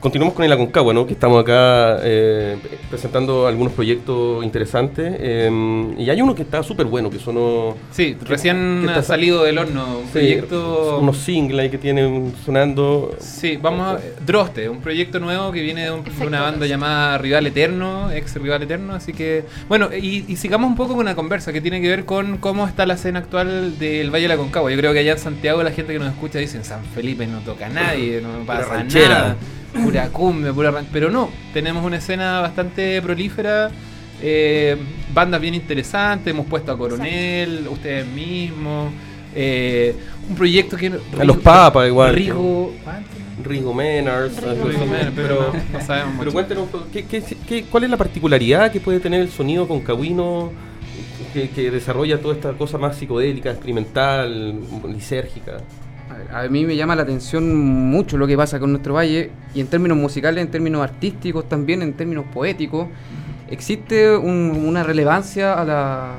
[0.02, 1.06] continuamos con el Aconcagua, ¿no?
[1.08, 2.58] Que estamos acá eh,
[2.90, 5.16] presentando algunos proyectos interesantes.
[5.20, 7.78] eh, y hay uno que está súper bueno, que sonó...
[7.92, 10.00] Sí, recién que ha salido del horno.
[10.00, 11.00] Un sí, proyecto.
[11.00, 13.16] Unos singles ahí que tienen sonando.
[13.20, 14.00] Sí, vamos a.
[14.26, 18.36] Droste, un proyecto nuevo que viene de, un- de una banda llamada Rival Eterno, ex
[18.36, 18.94] Rival Eterno.
[18.96, 22.06] Así que, bueno, y, y sigamos un poco con una conversa que tiene que ver
[22.06, 24.72] con cómo está la escena actual del Valle de la Concagua.
[24.72, 27.28] Yo creo que allá en Santiago la gente que nos escucha dice: en San Felipe
[27.28, 29.36] no toca a nadie, no pasa nada.
[29.74, 33.72] Pura cumbia, pura ran- Pero no, tenemos una escena bastante prolífera.
[34.24, 34.78] eh,
[35.14, 38.92] bandas bien interesantes, hemos puesto a Coronel, ustedes mismos.
[39.34, 39.96] eh,
[40.30, 40.92] un proyecto que.
[41.20, 42.14] A los Papas igual.
[42.14, 42.74] Rigo.
[43.44, 44.34] Rigo Menars,
[45.16, 46.32] pero no sabemos Pero mucho.
[46.34, 49.68] cuéntenos, un poco, ¿qué, qué, qué- cuál es la particularidad que puede tener el sonido
[49.68, 50.52] concagüino
[51.34, 54.60] que, que desarrolla toda esta cosa más psicodélica, experimental,
[54.94, 55.58] lisérgica?
[56.34, 59.68] A mí me llama la atención mucho lo que pasa con nuestro valle y en
[59.68, 62.88] términos musicales, en términos artísticos también, en términos poéticos,
[63.50, 66.12] existe un- una relevancia a la,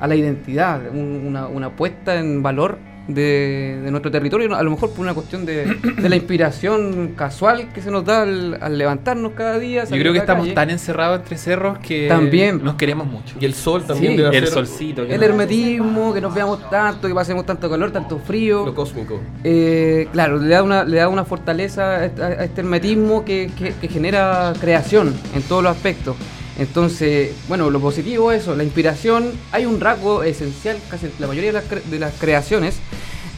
[0.00, 2.78] a la identidad, un- una, una puesta en valor
[3.08, 5.64] de, de nuestro territorio, a lo mejor por una cuestión de,
[6.00, 9.84] de la inspiración casual que se nos da al, al levantarnos cada día.
[9.84, 10.54] Yo creo que estamos calle.
[10.54, 12.62] tan encerrados entre cerros que También.
[12.62, 13.34] nos queremos mucho.
[13.40, 15.06] Y el sol también Sí, debe el hacer solcito.
[15.06, 18.64] que El hermetismo, que nos veamos tanto, que pasemos tanto calor, tanto frío.
[18.66, 19.20] lo cósmico.
[19.44, 23.50] Eh, claro, le da una, le da una fortaleza a este, a este hermetismo que,
[23.58, 26.16] que- que genera creación en todos los aspectos.
[26.60, 29.32] Entonces, bueno, lo positivo es eso, la inspiración.
[29.50, 32.76] Hay un rasgo esencial, casi la mayoría de las, cre- de las creaciones,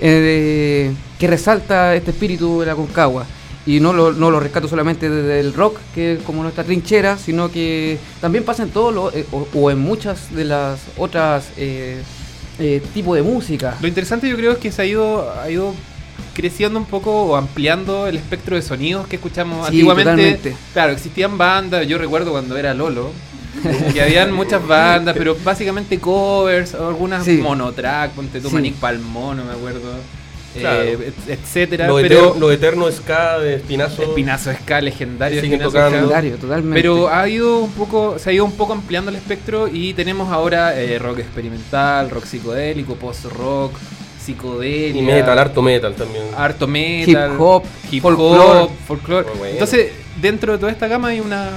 [0.01, 3.25] eh, que resalta este espíritu de la Concagua.
[3.64, 7.16] Y no lo, no lo rescato solamente desde el rock, que es como nuestra trinchera,
[7.16, 11.51] sino que también pasa en todos los, eh, o, o en muchas de las otras
[11.57, 12.03] eh,
[12.59, 13.77] eh, tipos de música.
[13.81, 15.73] Lo interesante yo creo es que se ha ido, ha ido
[16.35, 20.11] creciendo un poco o ampliando el espectro de sonidos que escuchamos Sí, antiguamente.
[20.13, 20.57] totalmente.
[20.73, 23.11] Claro, existían bandas, yo recuerdo cuando era Lolo,
[23.93, 27.37] que habían muchas bandas, pero básicamente covers, o algunas Sí.
[27.39, 28.55] monotrack, ponte tú Sí.
[28.55, 29.93] Manic Palmón, no me acuerdo,
[30.59, 30.83] Claro.
[30.83, 31.87] eh, et- etcétera.
[31.87, 34.03] Lo, pero eter- lo eterno ska de Espinazo.
[34.03, 35.91] Espinazo Ska, legendario Espinazo.
[35.91, 36.79] Legendario, totalmente.
[36.81, 40.31] Pero ha ido un poco, se ha ido un poco ampliando el espectro y tenemos
[40.33, 43.73] ahora eh, rock experimental, rock psicodélico, post-rock,
[44.23, 46.25] psicodelia, Y metal, harto metal también.
[46.37, 48.61] harto metal, Hip hop, hip folclore.
[48.61, 49.29] hop, folclore.
[49.39, 49.53] Bueno.
[49.53, 51.51] Entonces, dentro de toda esta gama hay una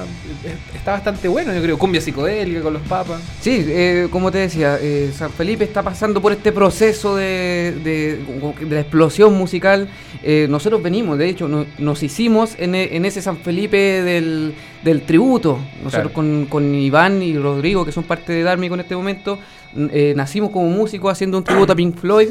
[0.75, 3.21] está bastante bueno, yo creo, cumbia psicodélica con los papas.
[3.41, 8.19] Sí, eh, como te decía, eh, San Felipe está pasando por este proceso de, de-
[8.65, 9.89] de la explosión musical.
[10.23, 14.53] Eh, nosotros venimos, de hecho, no- nos hicimos en, e- en ese San Felipe del,
[14.83, 15.57] del tributo.
[15.83, 16.13] Nosotros Claro.
[16.13, 19.39] con, con Iván y Rodrigo, que son parte de Dármico en este momento,
[19.75, 22.29] eh, nacimos como músicos haciendo un tributo a Pink Floyd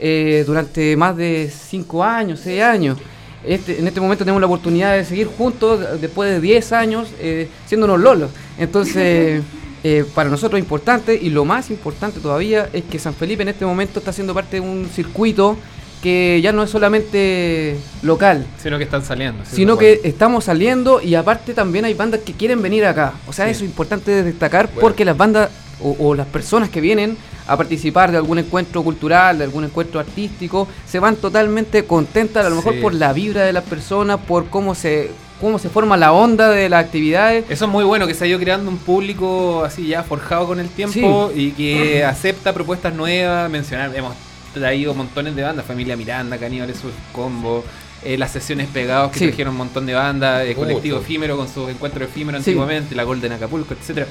[0.00, 2.98] eh, durante más de 5 años, 6 años.
[3.44, 7.48] Este, en este momento tenemos la oportunidad de seguir juntos después de 10 años eh,
[7.66, 8.30] siendo unos lolos.
[8.58, 9.42] Entonces,
[9.84, 13.48] eh, para nosotros es importante y lo más importante todavía es que San Felipe en
[13.48, 15.56] este momento está siendo parte de un circuito
[16.02, 19.44] que ya no es solamente local, Sino que están saliendo.
[19.44, 23.14] sí, sino que estamos saliendo y aparte también hay bandas que quieren venir acá.
[23.28, 23.52] O sea, Sí.
[23.52, 24.80] eso es importante de destacar Bueno.
[24.80, 27.16] porque las bandas o, o las personas que vienen
[27.46, 32.50] a participar de algún encuentro cultural, de algún encuentro artístico, se van totalmente contentas, a
[32.50, 32.80] lo mejor Sí.
[32.80, 36.68] por la vibra de las personas, por cómo se cómo se forma la onda de
[36.68, 37.44] las actividades.
[37.50, 40.60] Eso es muy bueno, que se ha ido creando un público así ya forjado con
[40.60, 43.50] el tiempo y que acepta propuestas nuevas.
[43.50, 44.14] Mencionar, hemos
[44.54, 47.64] traído montones de bandas, Familia Miranda, Caníbales Sur Combo,
[48.04, 49.26] eh, las sesiones pegados que Sí.
[49.26, 50.60] trajeron un montón de bandas, eh, Mucho.
[50.60, 52.50] Colectivo Efímero con sus encuentros efímeros Sí.
[52.52, 54.06] antiguamente, la Golden Acapulco, etcétera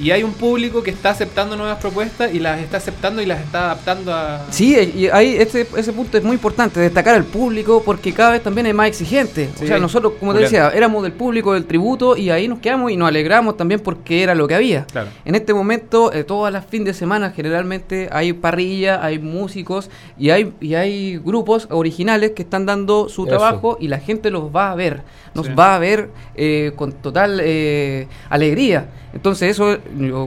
[0.00, 3.40] Y hay un público que está aceptando nuevas propuestas y las está aceptando y las
[3.40, 4.46] está adaptando a.
[4.50, 8.42] Sí, y ahí ese, ese punto es muy importante, destacar al público porque cada vez
[8.42, 9.50] también es más exigente.
[9.56, 9.64] Sí.
[9.64, 12.90] O sea, nosotros, como te decía, éramos del público del tributo y ahí nos quedamos
[12.90, 14.84] y nos alegramos también porque era lo que había.
[14.86, 15.08] Claro.
[15.24, 20.30] En este momento, eh, todas las fines de semana generalmente hay parrilla, hay músicos y
[20.30, 23.28] hay, y hay grupos originales que están dando su Eso.
[23.36, 25.02] trabajo y la gente los va a ver,
[25.34, 25.52] nos Sí.
[25.54, 28.86] va a ver eh, con total eh, alegría.
[29.14, 29.78] Entonces eso,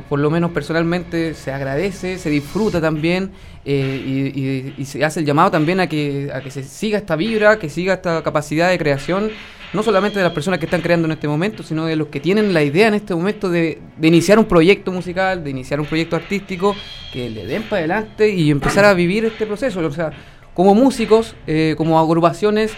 [0.07, 3.31] por lo menos personalmente, se agradece, se disfruta también
[3.65, 7.57] eh, y se hace el llamado también a que, a que se siga esta vibra,
[7.57, 9.31] que siga esta capacidad de creación,
[9.73, 12.19] no solamente de las personas que están creando en este momento, sino de los que
[12.19, 15.88] tienen la idea en este momento de, de iniciar un proyecto musical, de iniciar un
[15.88, 16.75] proyecto artístico,
[17.11, 19.79] que le den para adelante y empezar a vivir este proceso.
[19.79, 20.11] O sea,
[20.53, 22.73] como músicos, eh, como agrupaciones,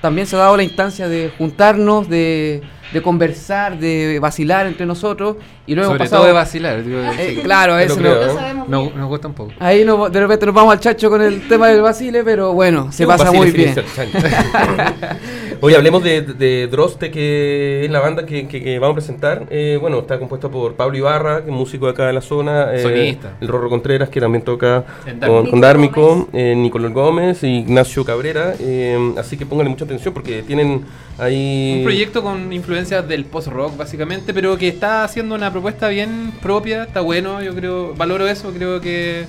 [0.00, 2.62] también se ha dado la instancia de juntarnos, de,
[2.92, 5.36] de conversar, de vacilar entre nosotros.
[5.66, 6.22] Y luego Sobre pasado.
[6.22, 6.82] todo de vacilar.
[6.84, 7.40] digo, Eh, sí.
[7.42, 9.52] claro, creo, no- nos gusta un poco.
[9.58, 12.90] Ahí no- de repente nos vamos al chacho con el tema del vacile, pero bueno,
[12.90, 13.74] se pasa muy bien.
[15.60, 19.46] Oye, hablemos de, de Droste, que es la banda que, que- que vamos a presentar.
[19.50, 22.72] Eh, bueno, está compuesta por Pablo Ibarra, que es músico de acá de la zona.
[22.72, 23.36] eh, Sonista.
[23.40, 25.50] El Rorro Contreras, que también toca con, Dármico.
[25.50, 26.28] con Dármico.
[26.32, 28.54] eh, Nicolás Gómez y Ignacio Cabrera.
[28.60, 30.84] eh, así que pónganle mucha atención porque tienen
[31.18, 31.74] ahí...
[31.78, 32.48] Un proyecto con
[32.78, 37.54] influencias del post-rock, básicamente, pero que está haciendo una propuesta bien propia, está bueno, yo
[37.54, 39.26] creo, valoro eso, creo que...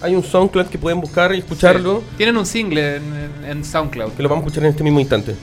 [0.00, 2.16] Hay un SoundCloud que pueden buscar y escucharlo, Sí.
[2.18, 3.02] Tienen un single en,
[3.44, 4.12] en- en SoundCloud.
[4.12, 5.34] que lo vamos a escuchar en este mismo instante.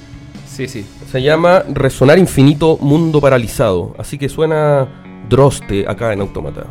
[0.47, 0.85] Sí, sí.
[1.11, 3.93] Se llama Resonar Infinito Mundo Paralizado.
[3.99, 4.87] Así que suena
[5.29, 6.65] Droste acá en Automata.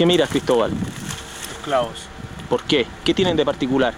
[0.00, 0.70] Qué miras, Cristóbal?
[0.70, 2.06] Los clavos.
[2.48, 2.86] ¿Por qué?
[3.04, 3.92] ¿Qué tienen de particular?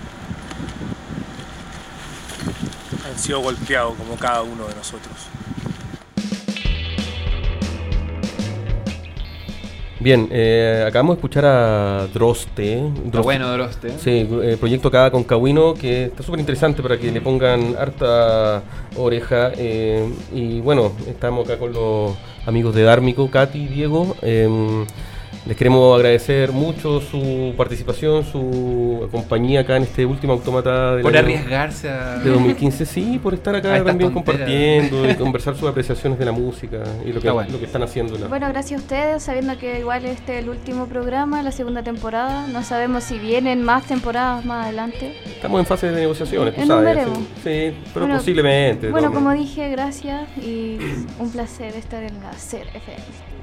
[3.07, 5.15] Han sido golpeados como cada uno de nosotros.
[10.01, 12.85] Bien, eh, acabamos de escuchar a Droste.
[13.05, 13.97] Está bueno, Droste.
[14.01, 18.65] Sí, eh, proyecto acá con Cahuino que está súper interesante para que le pongan harta
[18.97, 19.53] oreja.
[19.57, 24.17] eh, y bueno, estamos acá con los amigos de Dármico, Katy, Diego.
[25.45, 31.17] Les queremos agradecer mucho su participación, su compañía acá en este último automata del Por
[31.17, 32.19] arriesgarse a...
[32.19, 34.39] de 2015, sí, por estar acá también tonteras.
[34.41, 37.51] compartiendo y conversar sus apreciaciones de la música y lo que, Está bueno.
[37.53, 38.17] lo que están haciendo.
[38.19, 41.83] la- Bueno, gracias a ustedes, sabiendo que igual este es el último programa, la segunda
[41.83, 42.47] temporada.
[42.47, 45.17] No sabemos si vienen más temporadas más adelante.
[45.27, 46.85] Estamos en fase de negociaciones, tú sabes.
[46.85, 47.19] veremos.
[47.43, 48.91] Sí, pero Bueno, posiblemente.
[48.91, 49.15] Bueno, ¿no?
[49.15, 50.79] como dije, gracias y
[51.19, 52.99] un placer estar en la SER FM.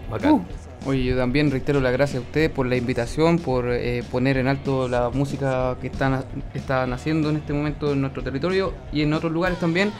[0.09, 0.31] Bacán.
[0.31, 0.41] Uh,
[0.85, 4.47] Oye, yo también reitero las gracias a ustedes por la invitación, por eh, poner en
[4.47, 6.23] alto la música que están,
[6.53, 9.91] están haciendo en este momento en nuestro territorio y en otros lugares también.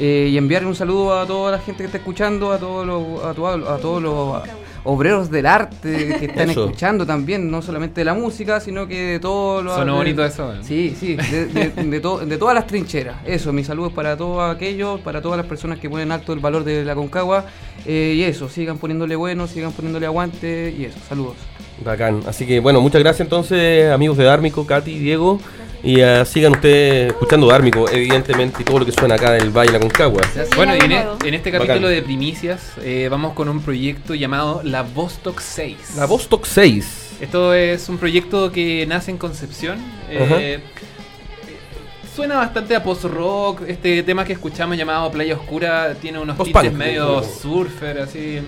[0.00, 3.30] Eh, y enviar un saludo a toda la gente que está escuchando, a todos a,
[3.30, 4.42] a todos los
[4.86, 6.64] obreros del arte que están Eso.
[6.64, 9.74] escuchando también, no solamente de la música, sino que de todos los...
[9.74, 10.58] Sonó bonito eso, ¿eh?
[10.62, 13.16] Sí, sí, de, de- de to- de todas las trincheras.
[13.26, 16.38] Eso, mi saludo es para todos aquellos, para todas las personas que ponen alto el
[16.40, 17.44] valor de la Concagua.
[17.84, 21.34] Eh, y eso, sigan poniéndole bueno, sigan poniéndole aguante y eso, saludos.
[21.84, 22.22] Bacán.
[22.26, 25.40] Así que bueno, muchas gracias entonces, amigos de Dármico, Katy, Diego.
[25.82, 29.70] Y ah, sigan ustedes escuchando Dármico, evidentemente, y todo lo que suena acá del Valle
[29.72, 30.22] de la Concagua.
[30.56, 31.66] Bueno, y en, e- en este Bacán.
[31.68, 35.94] capítulo de primicias eh, vamos con un proyecto llamado La Vostok 6.
[35.96, 37.02] La Vostok 6.
[37.20, 39.78] Esto es un proyecto que nace en Concepción.
[40.10, 40.60] eh,
[42.14, 43.62] suena bastante a post-rock.
[43.68, 48.40] Este tema que escuchamos llamado Playa Oscura tiene unos tintes medio surfer, así.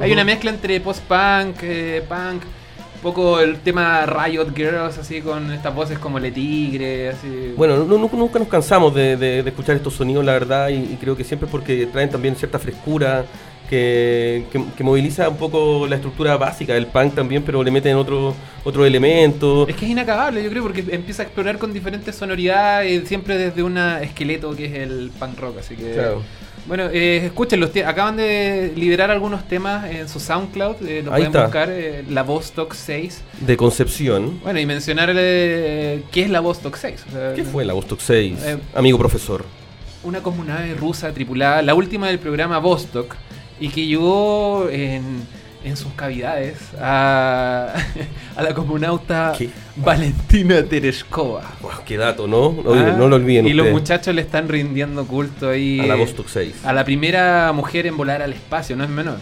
[0.00, 2.59] Hay una mezcla entre post-punk, eh, punk, un
[3.02, 7.54] poco el tema Riot Girls, así con estas voces como Le Tigre, así.
[7.56, 10.74] Bueno, no- no- nunca nos cansamos de, de- de escuchar estos sonidos, la verdad, y,
[10.76, 13.24] y creo que siempre es porque traen también cierta frescura,
[13.68, 17.94] que, que- que moviliza un poco la estructura básica del punk también, pero le meten
[17.96, 18.34] otro,
[18.64, 19.66] otro elemento.
[19.68, 23.62] Es que es inacabable, yo creo, porque empieza a explorar con diferentes sonoridades, siempre desde
[23.62, 25.92] un esqueleto que es el punk rock, así que...
[25.92, 26.22] Claro.
[26.66, 31.22] Bueno, eh, escúchenlo, tie- acaban de liberar algunos temas en su SoundCloud, eh, lo Ahí
[31.22, 31.42] pueden está.
[31.44, 33.22] buscar, eh, la Vostok 6.
[33.40, 34.38] De Concepción.
[34.42, 37.04] Bueno, y mencionar eh, qué es la Vostok 6.
[37.08, 38.38] o sea, ¿Qué fue la Vostok 6?
[38.44, 39.44] Eh, Amigo profesor.
[40.04, 43.16] Una comunave rusa tripulada, la última del programa Vostok,
[43.58, 45.22] y que llegó en,
[45.62, 47.74] en sus cavidades a,
[48.36, 49.50] a la comunauta ¿Qué?
[49.76, 51.42] Valentina Tereshkova.
[51.60, 52.52] Wow, qué dato, ¿no?
[52.64, 55.78] No, Ah, no lo olviden Y los muchachos le están rindiendo culto ahí.
[55.80, 56.64] A la Vostok 6.
[56.64, 59.18] a la primera mujer en volar al espacio, no es menor.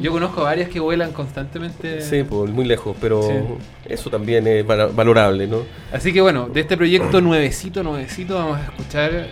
[0.00, 2.00] Yo conozco varias que vuelan constantemente.
[2.00, 3.34] Sí, pues muy lejos, pero Sí.
[3.92, 5.58] eso también es val- valorable, ¿no?
[5.92, 9.26] Así que bueno, de este proyecto nuevecito, nuevecito, vamos a escuchar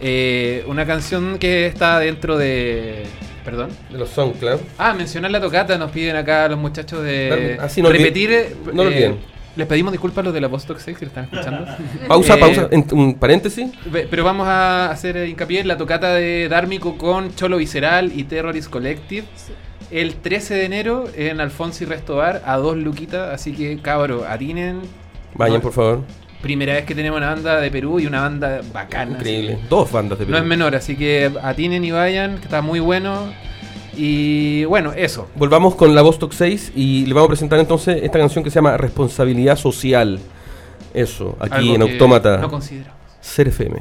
[0.00, 3.04] eh, una canción que está dentro de.
[3.46, 3.70] Perdón.
[3.90, 4.60] De los SoundCloud.
[4.76, 8.30] Ah, mencionar la tocata, nos piden acá los muchachos de no repetir.
[8.32, 9.16] eh, no lo olviden.
[9.56, 11.64] les pedimos disculpas a los de la Vostok 6 que lo están escuchando.
[12.08, 13.70] Pausa, Eh, pausa, en- un paréntesis.
[14.10, 18.68] Pero vamos a hacer hincapié en la tocata de Dármico con Cholo Visceral y Terrorist
[18.68, 19.24] Collective.
[19.90, 23.32] El 13 de enero en Alfonso y Restobar a dos luquitas.
[23.32, 24.80] Así que, cabro, atinen.
[25.34, 26.00] Vayan, No, por favor.
[26.46, 29.16] Primera vez que tenemos una banda de Perú y una banda bacana.
[29.16, 29.58] Increíble.
[29.68, 30.36] Dos bandas de Perú.
[30.36, 33.32] No es menor, así que atinen y vayan, que está muy bueno.
[33.96, 35.28] Y bueno, eso.
[35.34, 38.54] Volvamos con la Vostok 6 y le vamos a presentar entonces esta canción que se
[38.54, 40.20] llama Responsabilidad Social.
[40.94, 42.36] Eso, aquí Algo en Autómata.
[42.36, 42.94] No consideramos.
[43.20, 43.80] Ser FM.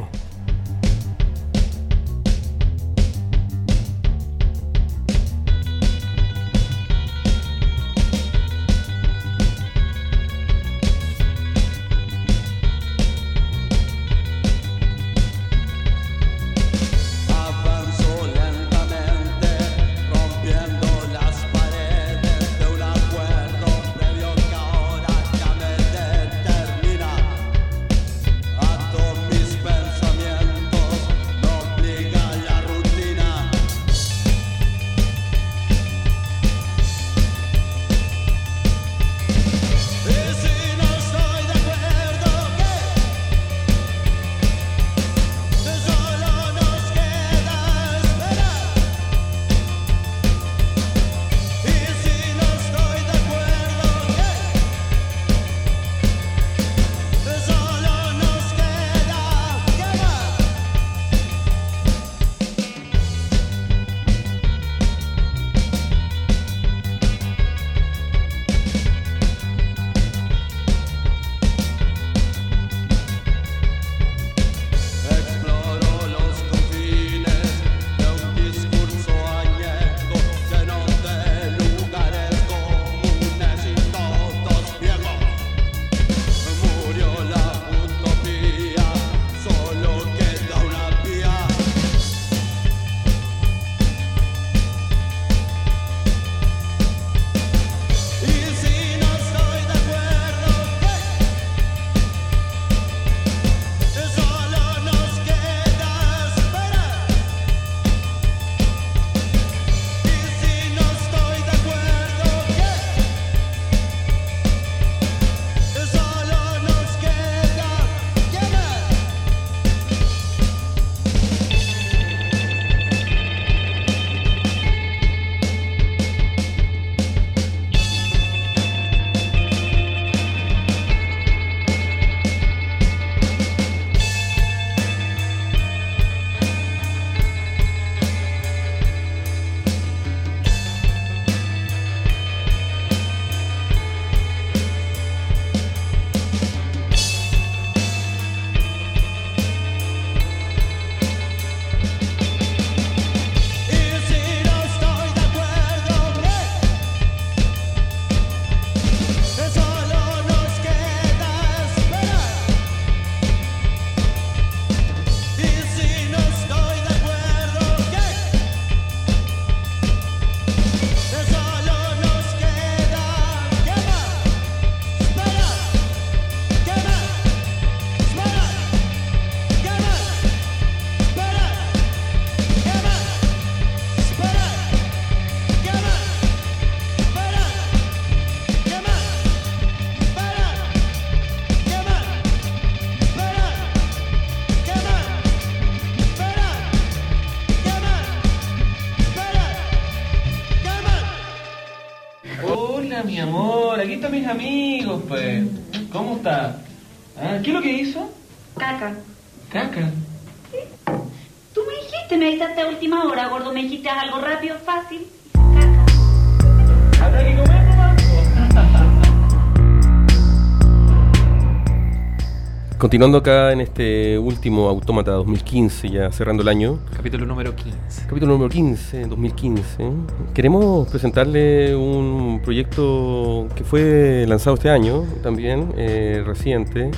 [222.96, 226.80] Continuando acá en este último Autómata 2015, ya cerrando el año.
[226.96, 228.06] Capítulo número 15.
[228.08, 229.92] Capítulo número 15, 2015.
[230.34, 236.92] Queremos presentarle un proyecto que fue lanzado este año, también eh, reciente,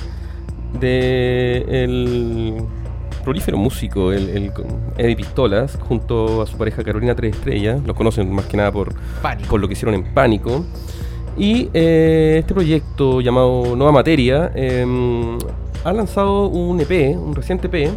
[0.78, 2.62] de el
[3.24, 4.52] prolífero músico, el, el
[4.98, 7.82] Eddie Pistolas, junto a su pareja Carolina Tres Estrellas.
[7.84, 9.50] Los conocen más que nada por, Pánico.
[9.50, 10.64] por lo que hicieron en Pánico.
[11.36, 14.86] Y eh, este proyecto llamado Nueva Materia eh,
[15.84, 17.90] ha lanzado un EP, un reciente EP,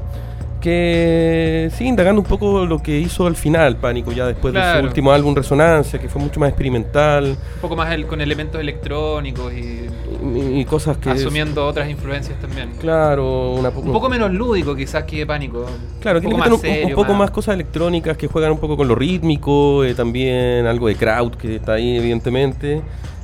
[0.62, 4.80] que sigue indagando un poco lo que hizo al final Pánico, ya después de Claro.
[4.82, 8.62] su último álbum Resonancia, que fue mucho más experimental Un poco más el- con elementos
[8.62, 9.88] electrónicos y
[10.24, 11.10] y, y cosas que...
[11.10, 12.70] asumiendo otras influencias también.
[12.80, 15.66] Claro, una Un poco menos lúdico quizás que Pánico.
[16.00, 18.60] Claro, un que poco más un, un serio, poco más cosas electrónicas que juegan un
[18.60, 22.84] poco con lo rítmico, eh, también algo de crowd que está ahí evidentemente.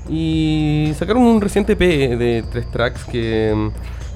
[0.10, 1.80] Y sacaron un reciente EP
[2.18, 3.70] de tres tracks que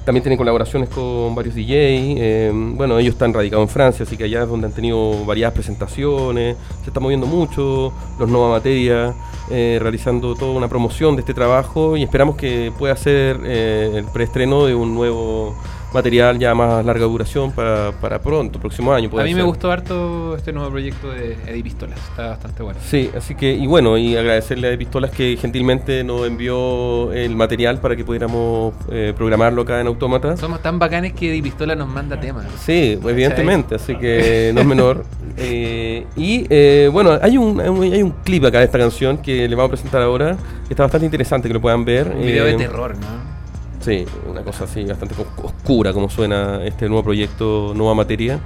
[0.04, 2.14] también tienen colaboraciones con varios DJ.
[2.18, 5.54] eh, bueno, ellos están radicados en Francia, así que allá es donde han tenido variadas
[5.54, 9.14] presentaciones, se está moviendo mucho, los Nova Materia,
[9.50, 14.04] eh, realizando toda una promoción de este trabajo y esperamos que pueda ser eh, el
[14.06, 15.54] preestreno de un nuevo
[15.94, 19.10] material ya más larga duración para, para pronto, próximo año.
[19.18, 21.98] A mí me gustó harto este nuevo proyecto de Eddie Pistolas.
[22.10, 22.78] Está bastante bueno.
[22.84, 27.34] Sí, así que, y bueno, y agradecerle a De Pistolas que gentilmente nos envió el
[27.36, 30.36] material para que pudiéramos eh, programarlo acá en Autómata.
[30.36, 32.46] Somos tan bacanes que Eddie Pistola nos manda temas.
[32.60, 35.04] Sí, evidentemente, así que no es menor.
[35.38, 39.56] Eh, y eh, bueno, hay un, hay un- clip acá de esta canción que le
[39.56, 40.36] vamos a presentar ahora,
[40.68, 42.08] que está bastante interesante que lo puedan ver.
[42.14, 43.41] Un video de Eh, terror, ¿no?
[43.82, 48.40] Sí, una cosa así bastante os- oscura como suena este nuevo proyecto, Nueva Materia.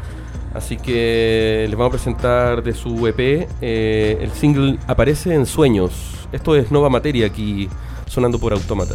[0.55, 5.93] Así que les vamos a presentar de su EP eh, el single Aparece en Sueños.
[6.32, 7.68] Esto es Nueva Materia aquí
[8.07, 8.95] sonando por Autómata.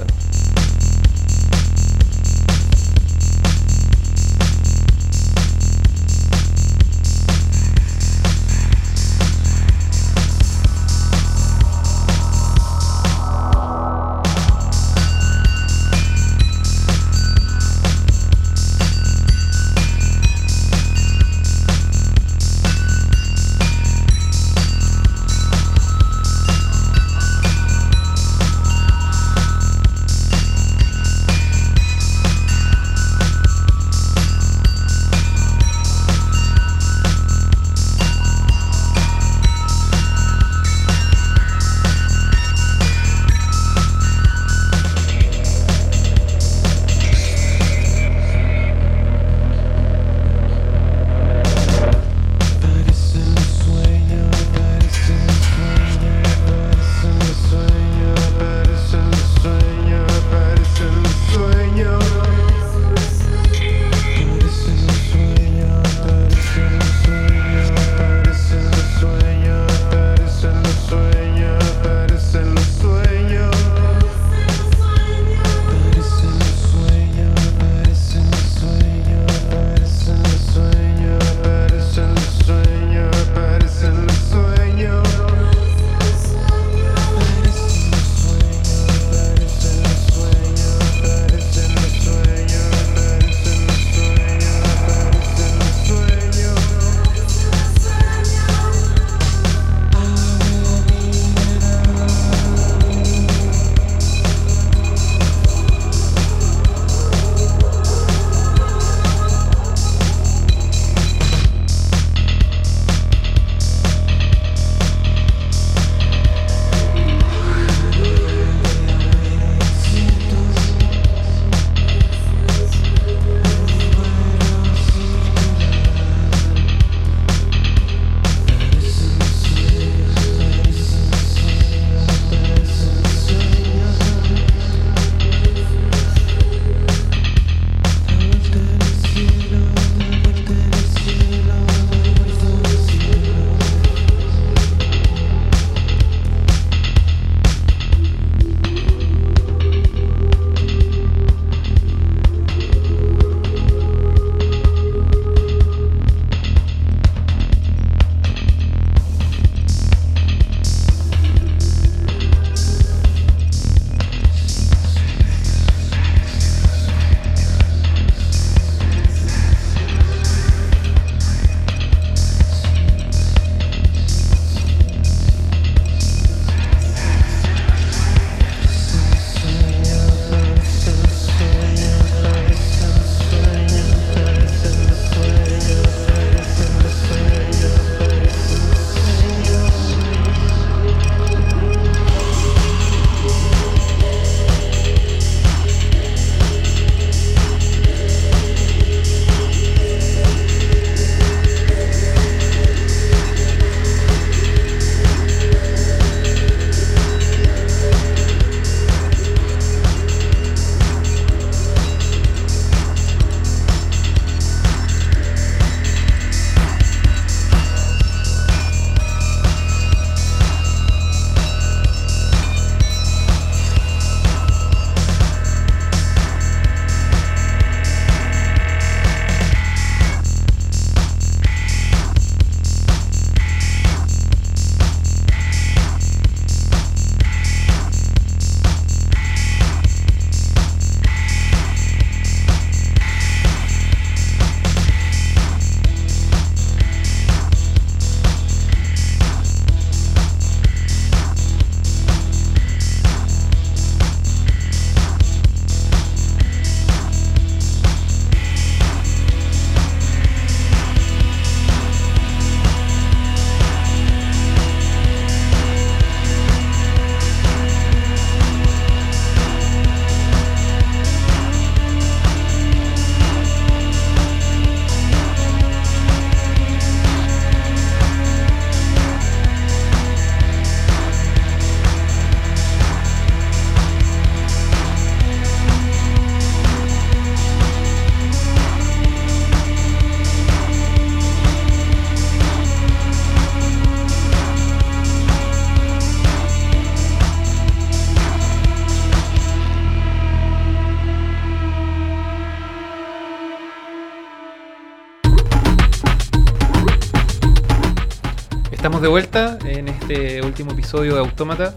[309.21, 311.75] Vuelta en este último episodio de Autómata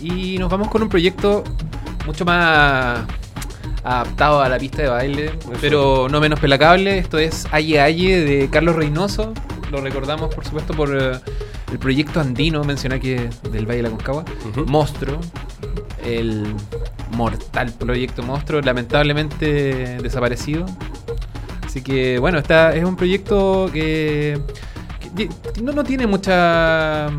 [0.00, 1.42] y nos vamos con un proyecto
[2.06, 3.00] mucho más
[3.82, 6.96] adaptado a la pista de baile, pero no menos pelacable.
[6.96, 9.34] Esto es Aye Aye de Carlos Reynoso.
[9.72, 11.18] Lo recordamos, por supuesto, por eh,
[11.72, 14.24] el proyecto andino, mencioné que del Valle de la Concagua.
[14.68, 15.18] Monstruo,
[16.04, 16.54] el
[17.16, 20.66] mortal proyecto Monstruo, lamentablemente desaparecido.
[21.66, 24.38] Así que bueno, está, es un proyecto que
[25.62, 27.10] no, no tiene mucha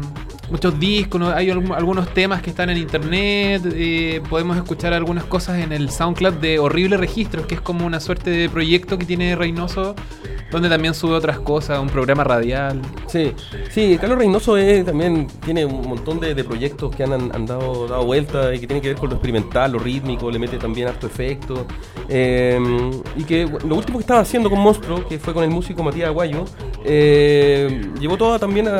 [0.51, 5.71] muchos discos, hay algunos temas que están en internet, eh, podemos escuchar algunas cosas en
[5.71, 9.95] el SoundCloud de Horrible Registros, que es como una suerte de proyecto que tiene Reynoso,
[10.51, 12.81] donde también sube otras cosas, un programa radial.
[13.07, 13.31] Sí,
[13.69, 18.03] sí, Carlos Reynoso es- también tiene un montón de, proyectos que han, han dado, dado
[18.05, 21.07] vuelta y que tienen que ver con lo experimental, lo rítmico, le mete también harto
[21.07, 21.65] efecto.
[22.09, 22.59] Eh,
[23.15, 26.07] y que lo último que estaba haciendo con Monstruo, que fue con el músico Matías
[26.07, 26.43] Aguayo,
[26.83, 28.71] eh, llevó toda también a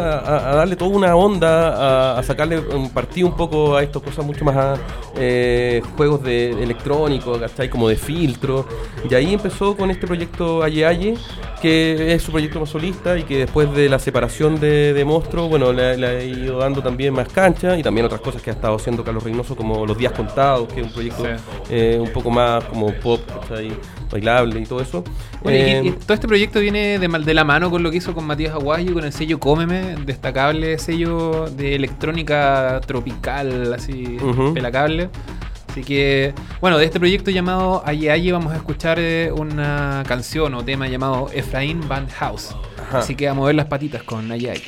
[0.56, 4.44] darle toda una onda, a, a sacarle un partido un poco a estas cosas mucho
[4.46, 4.74] más a,
[5.16, 7.70] eh, juegos de, de electrónico, ¿cachai?
[7.70, 8.66] Como de filtro.
[9.10, 11.18] Y ahí empezó con este proyecto Aye Aye,
[11.62, 15.48] que es su proyecto más solista y que después de la separación de, de Monstruo,
[15.48, 18.54] bueno, le, le ha ido dando también más cancha y también otras cosas que ha
[18.54, 21.30] estado haciendo Carlos Reynoso, como Los Días Contados, que es un proyecto Sí.
[21.70, 23.72] eh, un poco más como pop, ¿cachai?
[24.12, 25.04] Bailable y todo eso.
[25.42, 27.98] Bueno, y- Eh, y, todo este proyecto viene de, de la mano con lo que
[27.98, 34.54] hizo con Matías Aguayo, con el sello Cómeme, destacable sello de electrónica tropical, así, Ujú.
[34.54, 35.10] pelacable.
[35.70, 40.54] Así que, bueno, de este proyecto llamado Aye Aye vamos a escuchar eh, una canción
[40.56, 42.54] o tema llamado Efraín Van House.
[42.90, 43.00] Ajá.
[43.00, 44.64] Así que a mover las patitas con Aye Aye.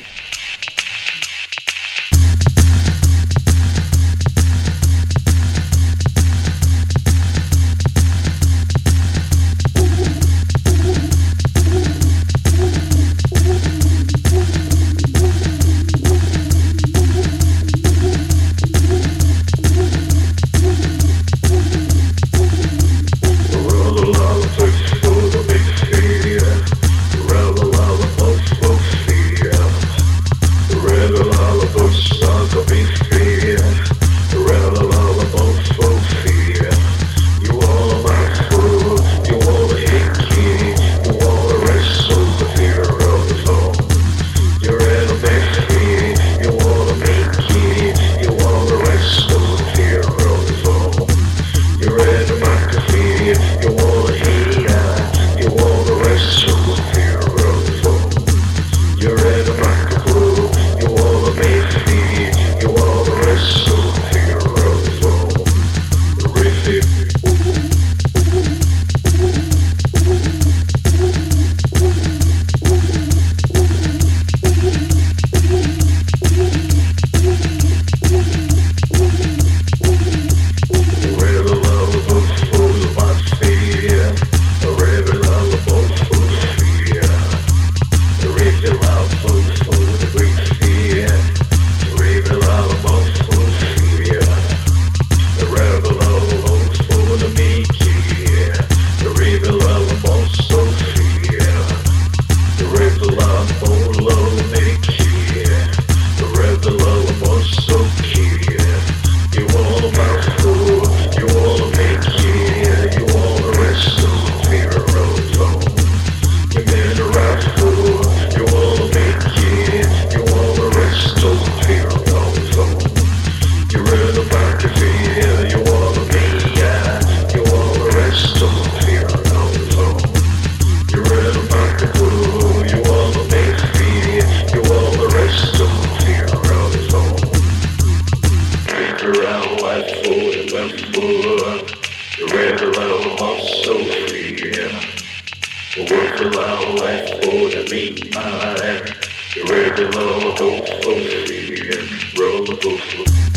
[149.84, 153.33] a roller coaster, roller coaster, roller coaster.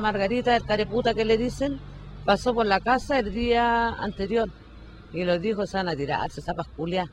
[0.00, 1.80] Margarita, el careputa que le dicen,
[2.24, 4.48] pasó por la casa el día anterior
[5.12, 7.10] y los dijo, se van a tirarse, esa pasculia.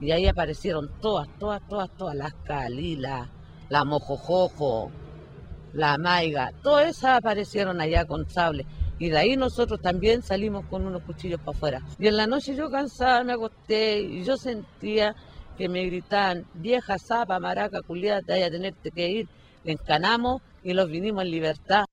[0.00, 3.28] Y ahí aparecieron todas, todas, todas, todas, las calilas,
[3.68, 4.90] la mojojojo,
[5.72, 8.66] la maiga, todas esas aparecieron allá con sable.
[8.98, 11.82] Y de ahí nosotros también salimos con unos cuchillos para afuera.
[11.98, 15.14] Y en la noche yo cansada me acosté y yo sentía
[15.56, 19.28] que me gritaban, vieja zapa, maraca, culiada, te vaya a tenerte que ir.
[19.64, 21.84] Encanamos y los vinimos en libertad.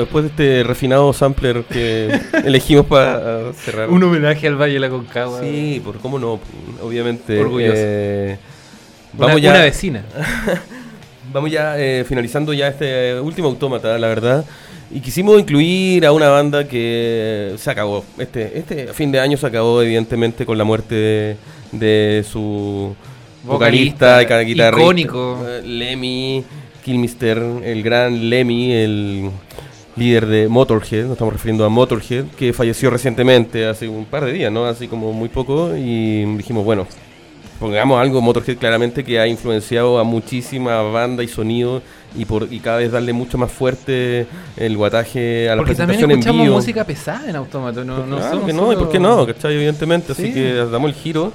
[0.00, 2.08] Después de este refinado sampler que
[2.44, 3.88] elegimos para cerrar.
[3.90, 5.40] Un homenaje al Valle de la Concagua.
[5.40, 6.38] Sí, por cómo no,
[6.82, 7.38] obviamente.
[7.40, 7.72] Orgulloso.
[7.76, 8.38] eh,
[9.16, 10.04] Una- una vecina.
[11.32, 14.44] vamos ya eh, finalizando ya este último autómata, la verdad.
[14.92, 18.04] Y quisimos incluir a una banda que se acabó.
[18.18, 21.36] Este, este fin de año se acabó, evidentemente, con la muerte de,
[21.72, 22.94] de su
[23.44, 24.80] vocalista, Vocalista, y guitarrista.
[24.82, 25.44] icónico.
[25.48, 26.44] eh, Lemmy
[26.84, 29.30] Kilmister, el gran Lemmy, el
[29.96, 34.32] líder de Motorhead, nos estamos refiriendo a Motorhead, que falleció recientemente, hace un par de
[34.32, 34.66] días, ¿no?
[34.66, 36.86] Así como muy poco, y dijimos, bueno,
[37.58, 41.82] pongamos algo Motorhead claramente que ha influenciado a muchísima banda y sonido
[42.16, 44.26] y por y cada vez darle mucho más fuerte
[44.56, 46.56] el guataje a la Porque también presentación en escuchamos vivo.
[46.56, 47.84] música pesada en Autómato.
[47.84, 49.54] No, no Claro que no, y solo- por qué no, ¿cachai?
[49.54, 50.32] Evidentemente, así Sí.
[50.32, 51.32] que damos el giro.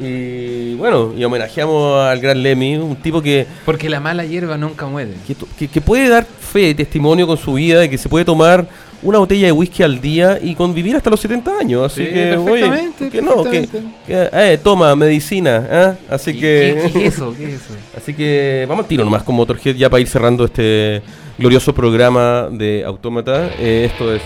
[0.00, 4.86] Y bueno, y homenajeamos al gran Lemmy, un tipo que, Porque la mala hierba nunca
[4.86, 5.12] muere.
[5.26, 8.24] que, to- que- que puede dar fe, testimonio con su vida de que se puede
[8.24, 8.66] tomar
[9.02, 11.92] una botella de whisky al día y convivir hasta los 70 años.
[11.92, 13.68] Así Sí, que, oye, que no, que,
[14.08, 15.94] eh, toma medicina, ¿ah?
[16.10, 16.82] Así ¿Qué- que.
[16.82, 17.34] qué- qué es eso?
[17.36, 17.74] ¿Qué es eso?
[17.96, 21.02] Así que vamos al tiro nomás con Motorhead ya para ir cerrando este
[21.38, 23.50] glorioso programa de Autómata.
[23.58, 24.22] Eh, esto es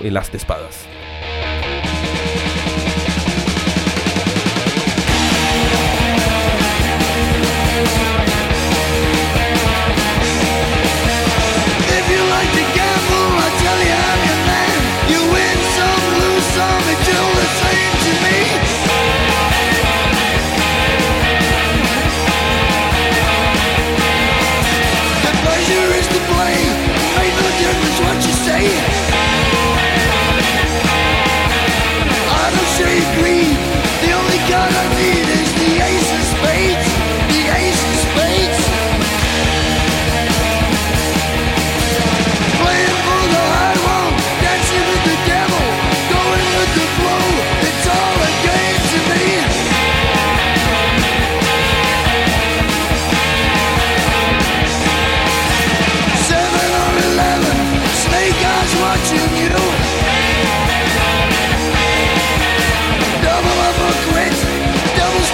[0.00, 0.76] El As de Espadas.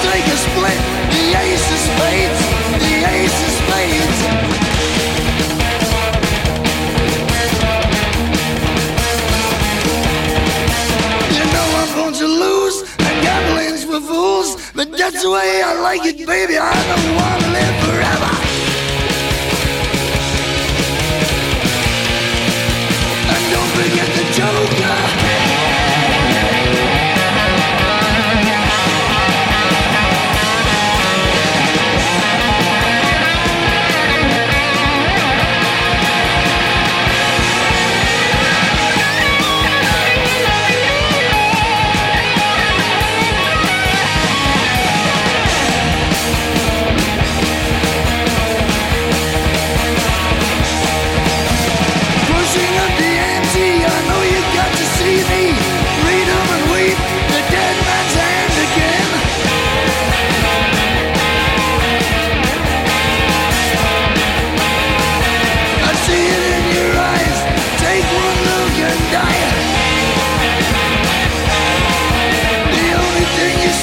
[0.01, 0.79] Strike or split.
[1.15, 2.41] The ace is spades,
[2.83, 4.19] the ace of spades.
[11.37, 12.77] You know I'm going to lose,
[13.07, 14.71] and gambling's for fools.
[14.75, 16.57] But that's the way I like it, baby.
[16.59, 18.38] I don't want to live forever.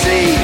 [0.06, 0.35] see.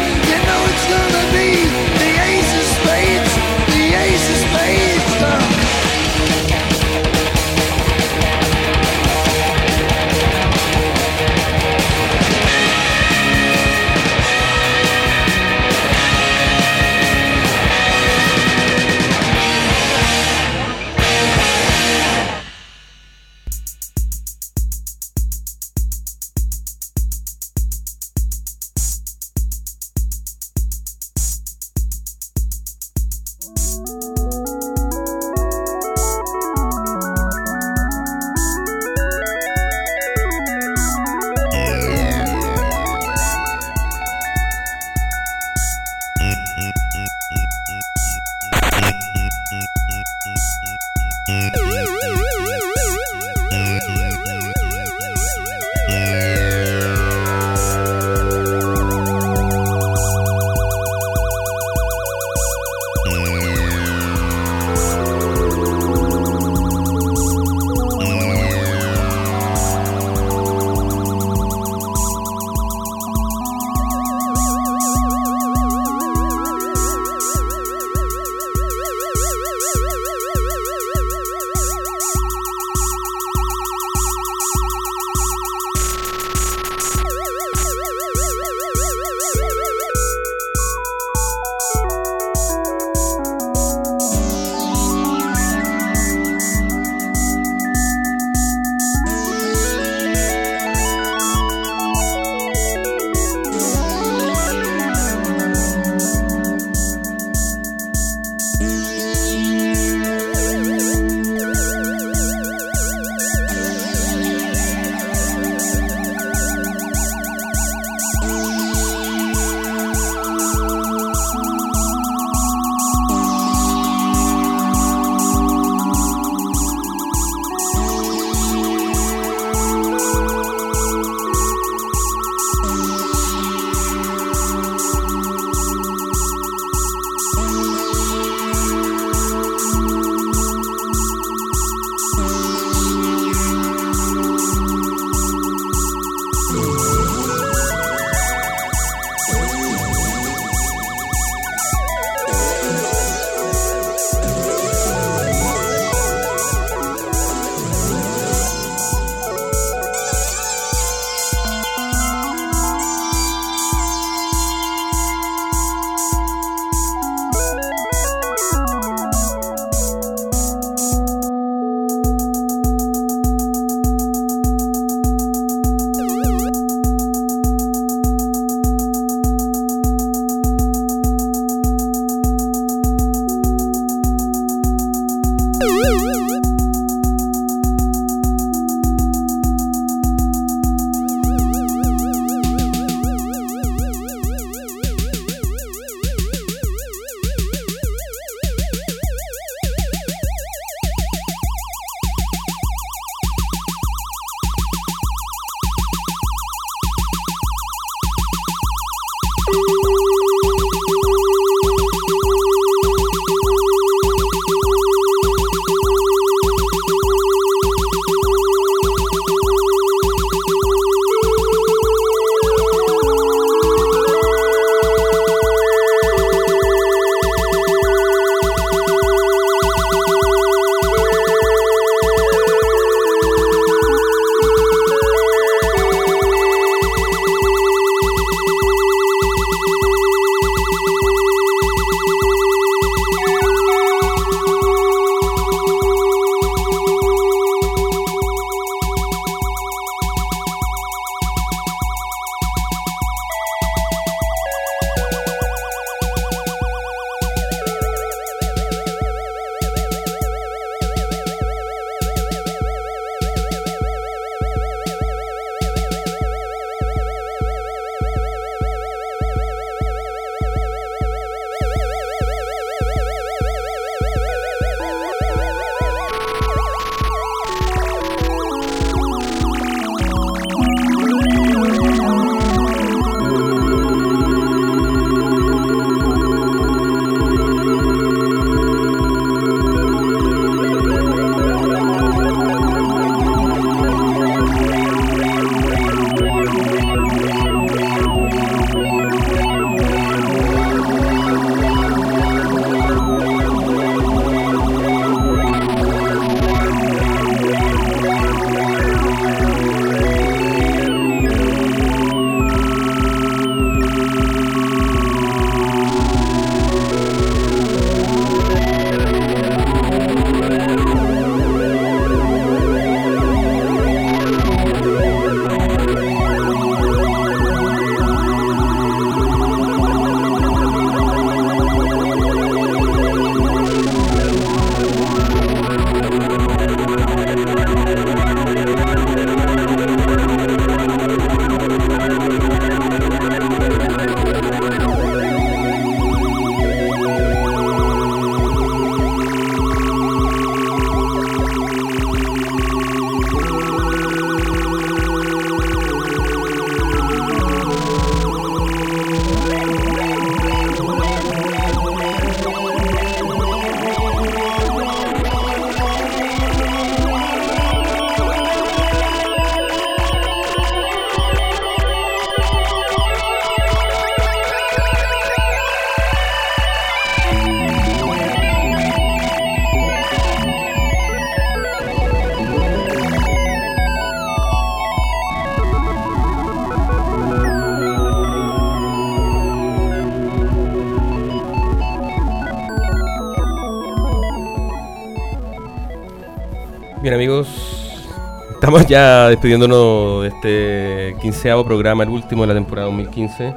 [398.72, 403.54] Estamos ya despidiéndonos de este quinceavo programa, el último de la temporada 2015,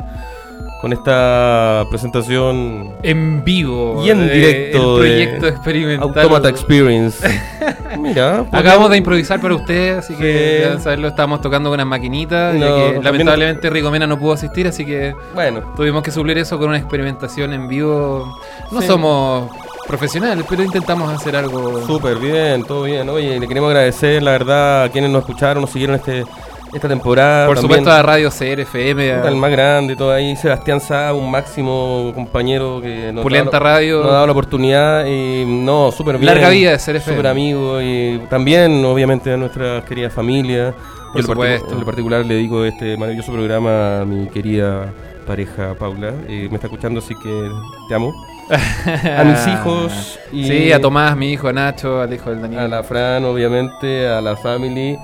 [0.81, 4.03] con esta presentación En vivo.
[4.05, 6.09] y en de- directo el de proyecto experimental.
[6.19, 7.24] Automata Experience.
[7.99, 10.74] Mira, Acabamos de improvisar para ustedes, así que Sí.
[10.74, 12.53] ya saberlo, estábamos tocando con unas maquinitas.
[12.57, 15.61] No, que lamentablemente Rico Mena no pudo asistir, así que Bueno.
[15.77, 18.27] tuvimos que suplir eso con una experimentación en vivo.
[18.73, 18.89] No Sí.
[18.89, 19.49] somos
[19.86, 21.86] profesionales, pero intentamos hacer algo.
[21.86, 23.09] Súper bien, todo bien.
[23.09, 26.24] Oye, le queremos agradecer, la verdad, a quienes nos escucharon, nos siguieron este
[26.73, 27.47] esta temporada.
[27.47, 31.31] Por También supuesto a Radio CRFM, a- al más grande, todo ahí, Sebastián Sá, un
[31.31, 33.98] máximo compañero que nos Pulenta ha dado- Radio.
[34.01, 36.27] nos ha dado la oportunidad y no, súper bien.
[36.27, 37.15] Larga vida de CRFM.
[37.16, 40.74] Súper amigo y también, obviamente, a nuestra querida familia.
[41.12, 41.70] Por Yo supuesto.
[41.74, 44.93] En lo particular le dedico este maravilloso programa a mi querida
[45.28, 46.09] pareja Paula.
[46.27, 47.51] eh, me está escuchando, así que
[47.89, 48.12] te amo.
[49.18, 50.18] a mis hijos.
[50.32, 52.60] Y Sí, a Tomás, mi hijo, a Nacho, al hijo del Daniel.
[52.62, 54.96] A la Fran, obviamente, a la family.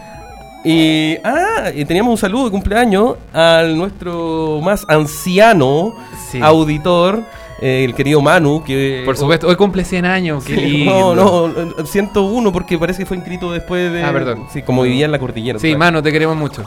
[0.64, 5.94] Y, ah, y teníamos un saludo de cumpleaños al nuestro más anciano
[6.30, 6.38] Sí.
[6.42, 7.22] auditor,
[7.62, 9.02] eh, el querido Manu, que...
[9.06, 10.44] Por supuesto, hoy cumple 100 años.
[10.44, 11.14] Qué Sí, lindo.
[11.14, 14.02] no, no, 101 porque parece que fue inscrito después de...
[14.04, 14.46] Ah, perdón.
[14.52, 15.58] Sí, como vivía en la cordillera.
[15.58, 16.62] Sí, mano, te queremos mucho.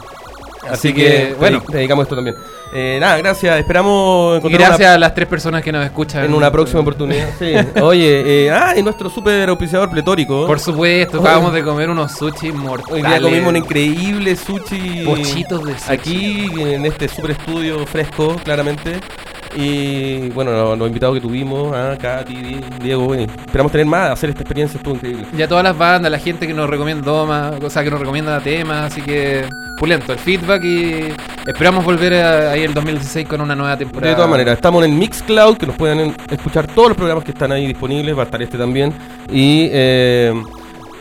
[0.64, 1.62] Así, Así que, que, bueno.
[1.68, 2.36] dedicamos esto también.
[2.74, 3.60] Eh, nada, gracias.
[3.60, 6.24] Esperamos Y encontrar gracias una- a las tres personas que nos escuchan.
[6.26, 7.30] en una próxima oportunidad.
[7.38, 7.54] Sí.
[7.82, 10.48] Oye, eh, ah, y nuestro super auspiciador pletórico.
[10.48, 11.28] Por supuesto, Oye.
[11.28, 12.94] acabamos de comer unos sushi mortales.
[12.94, 15.04] Hoy día comimos un increíble sushi.
[15.06, 15.92] Pochitos de sushi.
[15.92, 19.00] Aquí, en este super estudio fresco, claramente.
[19.56, 24.12] Y bueno, los, los invitados que tuvimos, ah, Katy, Di- Diego, eh, esperamos tener más,
[24.12, 25.26] hacer esta experiencia estuvo increíble.
[25.38, 28.00] Y a todas las bandas, la gente que nos recomienda Doma, o sea, que nos
[28.00, 29.46] recomienda temas, así que
[29.78, 31.14] pulento el feedback y
[31.48, 34.10] esperamos volver a- ahí el 2016 con una nueva temporada.
[34.12, 37.32] De todas maneras, estamos en Mixcloud, que nos pueden en- escuchar todos los programas que
[37.32, 38.94] están ahí disponibles, va a estar este también.
[39.32, 40.34] Y eh,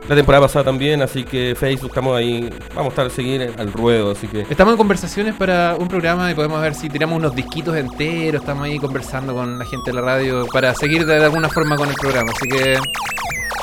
[0.09, 3.73] la temporada pasada también, así que Facebook, estamos ahí, vamos a estar a seguir al
[3.73, 4.47] ruedo, así que...
[4.51, 8.43] Estamos en conversaciones para un programa y podemos ver si tiramos unos disquitos enteros.
[8.43, 11.89] Estamos ahí conversando con la gente de la radio para seguir de alguna forma con
[11.89, 12.33] el programa.
[12.35, 12.79] Así que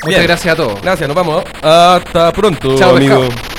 [0.04, 0.24] muchas Bien.
[0.24, 0.82] gracias a todos.
[0.82, 1.44] Gracias, nos vamos.
[1.62, 3.22] Hasta pronto, Chao, amigo.
[3.22, 3.59] pescado.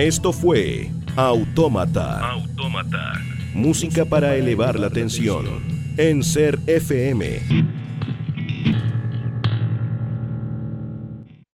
[0.00, 2.32] Esto fue Autómata.
[3.52, 5.44] Música para elevar la tensión.
[5.98, 7.79] En Ser FM.